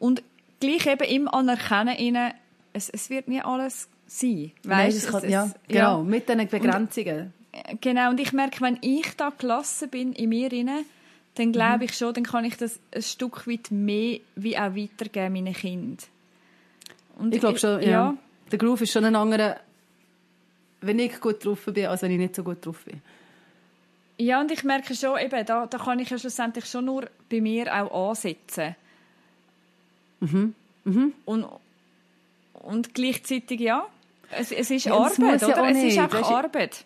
[0.00, 0.24] Und
[0.58, 2.32] gleich eben im Anerkennen,
[2.72, 4.50] es, es wird nie alles sein.
[4.64, 7.32] Nein, Weißt, das kann, es, ja, es, genau, mit diesen Begrenzungen.
[7.80, 10.84] Genau, und ich merke, wenn ich da gelassen bin in mir rein,
[11.36, 15.32] dann glaube ich schon, dann kann ich das ein Stück weit mehr wie auch weitergeben
[15.34, 16.06] meinen Kind.
[17.18, 17.88] Und Ich glaube schon, ja.
[17.88, 18.16] ja.
[18.50, 19.58] Der Groove ist schon ein anderer,
[20.80, 23.00] wenn ich gut drauf bin, als wenn ich nicht so gut drauf bin.
[24.18, 27.40] Ja, und ich merke schon, eben, da, da kann ich ja schlussendlich schon nur bei
[27.40, 28.74] mir auch ansetzen.
[30.20, 30.54] Mhm.
[31.24, 31.46] Und,
[32.54, 33.86] und gleichzeitig, ja,
[34.30, 35.62] es, es ist Ja, es Arbeit, ja oder?
[35.62, 36.84] auch es ist einfach weisst du- Arbeit.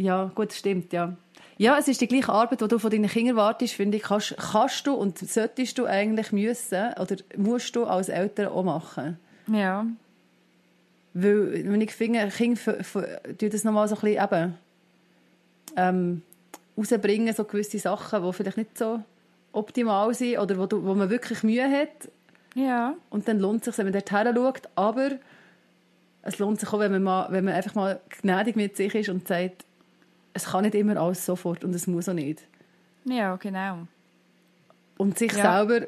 [0.00, 1.14] Ja, gut, stimmt, ja.
[1.58, 4.34] Ja, es ist die gleiche Arbeit, die du von deinen Kindern wartest, finde ich, kannst,
[4.38, 9.18] kannst du und solltest du eigentlich müssen oder musst du als Eltern auch machen.
[9.46, 9.84] Ja.
[11.12, 12.78] Weil, wenn ich finde, Kinder
[13.38, 14.54] tun das nochmal so ein bisschen eben,
[15.76, 16.22] ähm,
[16.78, 19.02] rausbringen, so gewisse Sachen, die vielleicht nicht so
[19.52, 22.10] optimal sind oder wo, du, wo man wirklich Mühe hat.
[22.54, 22.94] Ja.
[23.10, 24.62] Und dann lohnt es sich, wenn man dort her schaut.
[24.76, 25.10] Aber
[26.22, 29.10] es lohnt sich auch, wenn man, mal, wenn man einfach mal gnädig mit sich ist
[29.10, 29.66] und sagt,
[30.32, 32.40] es kann nicht immer alles sofort und es muss auch nicht.
[33.04, 33.86] Ja, genau.
[34.98, 35.58] Und sich Ja.
[35.66, 35.86] selber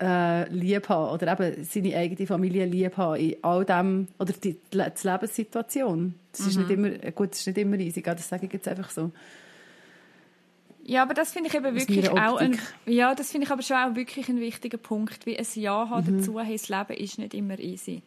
[0.00, 4.56] äh, lieb haben oder eben seine eigene Familie lieb haben in all dem, oder die,
[4.72, 6.14] die Lebenssituation.
[6.32, 6.84] Das ist nicht Mhm.
[6.84, 9.12] immer, gut, das ist nicht immer riesig, das sage ich jetzt einfach so.
[10.86, 13.76] Ja, aber das finde ich eben wirklich auch ein, ja, das finde ich aber schon
[13.76, 16.18] auch wirklich ein wichtiger Punkt, wie ein Ja haben Mhm.
[16.18, 18.02] dazu, hey, das Leben ist nicht immer easy.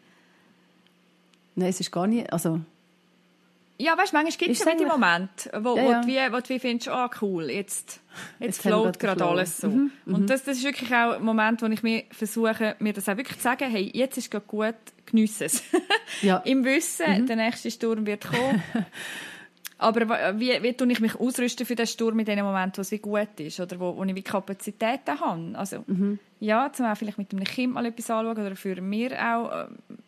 [1.56, 2.60] Nein, es ist gar nicht, also,
[3.80, 6.38] Ja, weißt du, manchmal gibt es ja eigentlich- Momente, wo, Ja, wo, du wie, wo
[6.40, 8.00] du wie findest, ah cool, jetzt,
[8.40, 9.68] jetzt, Jetzt float gerade alles so.
[9.70, 13.08] Mhm, Und das, das ist wirklich auch ein Moment, wo ich mir versuche, mir das
[13.08, 14.76] auch wirklich zu sagen, hey, jetzt ist gerade gut,
[15.06, 15.64] geniesse es.
[16.24, 16.38] ja.
[16.46, 18.64] Im Wissen, der nächste Sturm wird kommen.
[19.80, 22.82] Aber wa- wie, wie tue ich mich ausrüsten für den Sturm in dem Moment, wo
[22.82, 25.58] es wie gut ist oder wo, wo ich wie Kapazitäten habe?
[25.58, 25.84] Also,
[26.40, 29.68] ja, zum auch vielleicht mit einem Kind mal etwas anschauen oder für mir auch äh,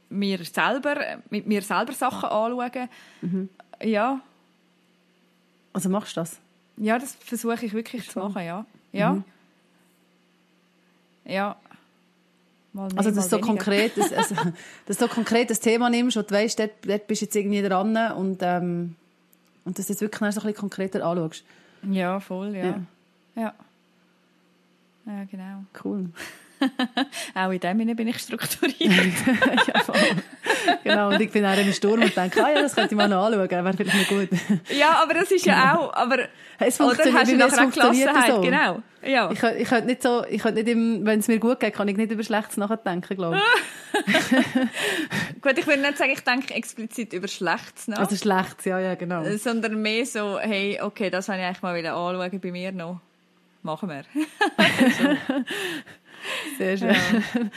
[0.09, 2.89] mir selber, äh, mit mir selber Sachen anschauen.
[3.83, 4.21] Ja,
[5.73, 6.37] Also machst du das?
[6.77, 8.65] ja, das versuche ich wirklich zu machen, ja.
[8.91, 9.21] Ja.
[11.25, 11.55] Ja.
[12.73, 14.35] Mal mehr, Also, dass du so konkret, dass, also,
[14.87, 17.35] dass du so konkret das Thema nimmst und du weißt, dort, dort bist du jetzt
[17.35, 18.95] irgendwie dran und, ähm,
[19.65, 21.43] und dass du das wirklich dann so ein bisschen konkreter anschaust.
[21.83, 22.65] Ja, voll, ja.
[22.65, 22.85] Ja.
[23.35, 23.53] Ja,
[25.05, 25.63] ja genau.
[25.83, 26.09] Cool.
[27.35, 28.79] Auch in dem Sinne bin ich strukturiert.
[29.67, 32.97] ja, genau, und ich bin auch im Sturm und denke, ah ja, das könnte ich
[32.97, 34.29] mal noch anschauen, wäre vielleicht noch gut.
[34.77, 35.93] ja, aber das ist ja auch.
[35.93, 36.17] Aber,
[36.59, 38.31] Es oder funktioniert, hast du nachher Gelassenheit?
[38.31, 38.41] so.
[38.41, 38.79] Genau.
[39.05, 39.31] Ja.
[39.31, 41.87] Ich, ich könnte nicht so, ich könnte nicht im, wenn es mir gut geht, kann
[41.87, 43.41] ich nicht über Schlechtes nachdenken, glaube ich.
[45.41, 48.95] Gut, ich würde nicht sagen, ich denke explizit über Schlechtes nach, Also Schlechtes, ja, ja,
[48.95, 49.23] genau.
[49.23, 52.73] äh, sondern mehr so, hey, okay, das wollte ich eigentlich mal wieder anschauen bei mir
[52.73, 52.99] noch.
[53.61, 54.03] Machen wir.
[56.57, 56.95] Sehr schön.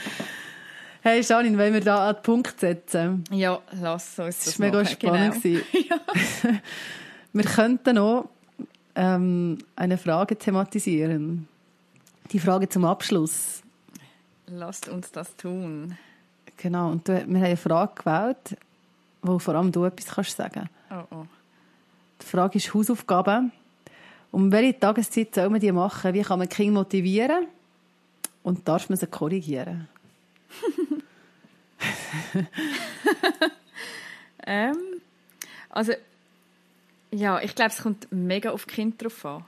[1.05, 3.25] Hey, Janine, wollen wir da an den Punkt setzen?
[3.29, 5.43] Ja, lass uns Das das war mega spannend.
[5.43, 5.59] Genau.
[5.59, 6.61] gewesen.
[7.33, 8.29] Wir könnten noch
[8.95, 11.49] ähm, eine Frage thematisieren.
[12.31, 13.63] Die Frage zum Abschluss.
[14.47, 15.97] Lasst uns das tun.
[16.55, 18.57] Genau, und du, wir haben eine Frage gewählt,
[19.21, 21.25] wo vor allem du etwas kannst sagen Oh, oh.
[22.21, 23.51] Die Frage ist Hausaufgaben.
[24.31, 26.13] Um welche Tageszeit soll man die machen?
[26.13, 27.47] Wie kann man Kinder motivieren?
[28.43, 29.87] Und darf man sie korrigieren?
[34.45, 34.77] Ähm,
[35.69, 35.93] also,
[37.11, 39.45] ja, ich glaube, es kommt mega auf die Kinder drauf an.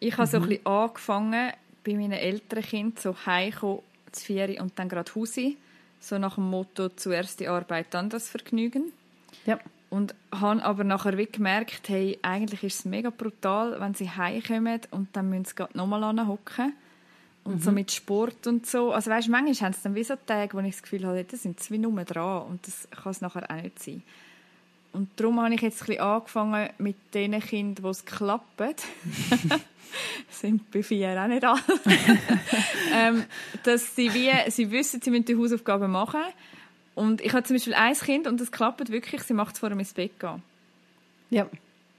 [0.00, 0.30] Ich habe mhm.
[0.30, 1.52] so ein bisschen angefangen,
[1.84, 3.80] bei meinen älteren Kindern so heimkommen,
[4.12, 5.56] zu Ferien und dann gerade Hausi.
[6.00, 8.92] So nach dem Motto, zuerst die Arbeit, dann das Vergnügen.
[9.46, 9.58] Ja.
[9.88, 14.80] Und habe aber nachher wie gemerkt, hey, eigentlich ist es mega brutal, wenn sie heimkommen
[14.90, 16.72] und dann müssen sie gerade nochmal anhocken.
[17.44, 17.60] Und mhm.
[17.60, 18.92] so mit Sport und so.
[18.92, 21.42] Also weißt, manchmal haben sie dann wie so Tage, wo ich das Gefühl habe, das
[21.42, 24.02] sind zwei Nummern dran und das kann es nachher auch nicht sein.
[24.92, 28.82] Und darum habe ich jetzt ein bisschen angefangen mit den Kindern, die es klappt.
[30.30, 31.60] sind bei vier auch nicht alle.
[32.94, 33.24] ähm,
[33.64, 36.22] dass sie wie, sie wissen, sie müssen die Hausaufgaben machen
[36.94, 39.70] und ich habe zum Beispiel ein Kind und das klappt wirklich, sie macht es vor
[39.70, 40.42] dem ins Bett gehen.
[41.30, 41.48] Ja.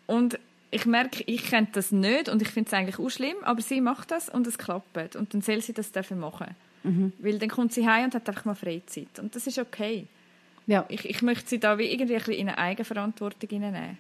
[0.06, 0.40] Und
[0.74, 3.82] ich merke, ich kenne das nicht und ich finde es eigentlich auch schlimm, aber sie
[3.82, 5.16] macht das und es klappt.
[5.16, 6.56] Und dann soll sie das dürfen machen.
[6.84, 7.14] Mhm.
[7.20, 9.20] Weil dann kommt sie heim und hat einfach mal Freizeit.
[9.20, 10.08] Und das ist okay.
[10.68, 10.86] Ja.
[10.90, 13.98] Ich, ich möchte sie da wie irgendwie ein bisschen in eine Eigenverantwortung hineinnehmen.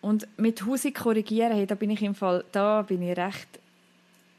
[0.00, 3.48] Und mit Hausi korrigieren, hey, da bin ich im Fall, da bin ich recht,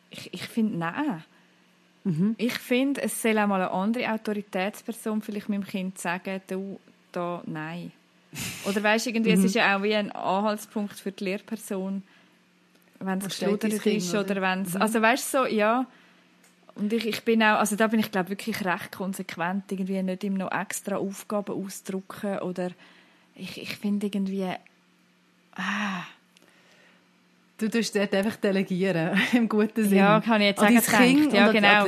[0.09, 1.23] ich, ich finde, nein.
[2.03, 2.35] Mhm.
[2.37, 6.79] Ich finde, es soll auch mal eine andere Autoritätsperson vielleicht meinem Kind sagen, du,
[7.11, 7.91] da, nein.
[8.65, 9.39] Oder weißt irgendwie, mhm.
[9.39, 12.03] es ist ja auch wie ein Anhaltspunkt für die Lehrperson,
[12.99, 14.81] wenn es geschludert ist oder, oder wenn es, mhm.
[14.81, 15.85] also weißt du, so, ja.
[16.75, 20.23] Und ich, ich bin auch, also da bin ich glaube wirklich recht konsequent, irgendwie nicht
[20.23, 22.71] ihm noch extra Aufgaben ausdrucken oder
[23.35, 24.47] ich, ich finde irgendwie,
[25.55, 26.03] ah,
[27.61, 29.95] Du tust dort einfach delegieren, im guten Sinne.
[29.95, 31.85] Ja, kann ich jetzt sagen, kind ja, genau.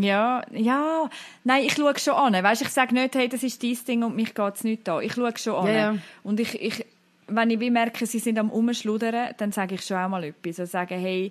[0.00, 1.08] Ja, ja.
[1.44, 2.32] Nein, ich schaue schon an.
[2.42, 5.04] Weißt, ich sage nicht, hey, das ist dein Ding und mich geht es nicht an.
[5.04, 5.72] Ich schaue schon an.
[5.72, 5.94] Ja.
[6.24, 6.84] Und ich, ich,
[7.28, 10.58] wenn ich merke, sie sind am Umschludern, dann sage ich schon auch mal etwas.
[10.58, 11.30] Also sage, hey,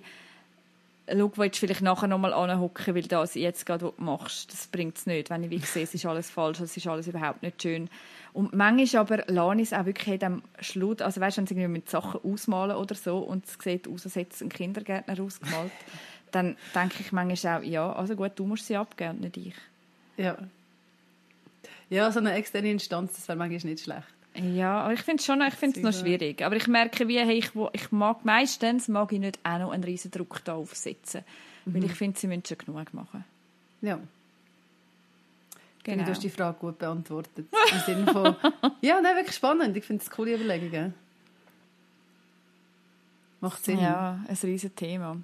[1.10, 4.98] schau, willst du vielleicht nachher noch mal anhocken, weil das jetzt gerade machst, das bringt
[4.98, 5.30] es nicht.
[5.30, 7.88] Wenn ich wie sehe, es ist alles falsch, es ist alles überhaupt nicht schön.
[8.32, 11.54] Und manchmal aber lasse ich es auch wirklich in diesem Schlut, also weißt, wenn sie
[11.54, 15.20] irgendwie mit Sachen ausmalen oder so und es sieht aus, als hätte es ein Kindergärtner
[15.22, 15.72] ausgemalt,
[16.30, 19.54] dann denke ich manchmal auch, ja, also gut, du musst sie abgeben und nicht ich.
[20.16, 20.36] Ja.
[21.90, 24.17] Ja, so eine externe Instanz, das wäre manchmal nicht schlecht.
[24.38, 26.42] Ja, aber ich finde es schon, ich finde es noch schwierig.
[26.42, 29.84] Aber ich merke, wie, hey, ich, ich mag meistens mag ich nicht auch noch einen
[29.84, 31.22] riesen Druck da aufsetzen,
[31.64, 31.74] mhm.
[31.74, 33.24] weil ich finde, sie müssen schon genug machen.
[33.80, 33.98] Ja.
[35.84, 36.04] Genau.
[36.04, 37.46] Du hast die Frage gut beantwortet.
[37.72, 38.36] Im Sinne von,
[38.82, 39.76] ja, nein, wirklich spannend.
[39.76, 40.94] Ich finde es coole Überlegungen.
[43.40, 43.80] Macht Sinn.
[43.80, 45.16] Ja, ein riesiges Thema.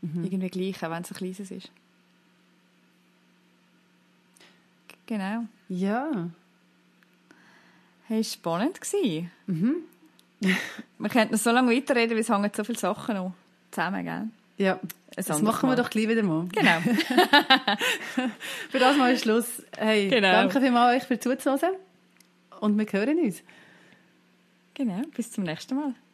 [0.00, 0.24] Mhm.
[0.24, 1.70] Irgendwie gleich, auch wenn es ein kleines ist.
[5.06, 5.44] Genau.
[5.68, 6.30] Ja.
[8.06, 8.80] Hey, spannend.
[9.46, 9.76] Mhm.
[10.98, 13.32] Wir könnten so lange weiterreden, weil es hängen so viele Sachen noch
[13.70, 14.28] zusammen, gell?
[14.56, 14.78] Ja,
[15.16, 16.46] das machen wir doch gleich wieder mal.
[16.52, 16.80] Genau.
[18.70, 19.62] für das mal Schluss.
[19.76, 20.32] Hey, genau.
[20.32, 21.74] danke vielmals euch für zuzuhören
[22.60, 23.42] und wir hören uns.
[24.74, 25.94] Genau, bis zum nächsten Mal.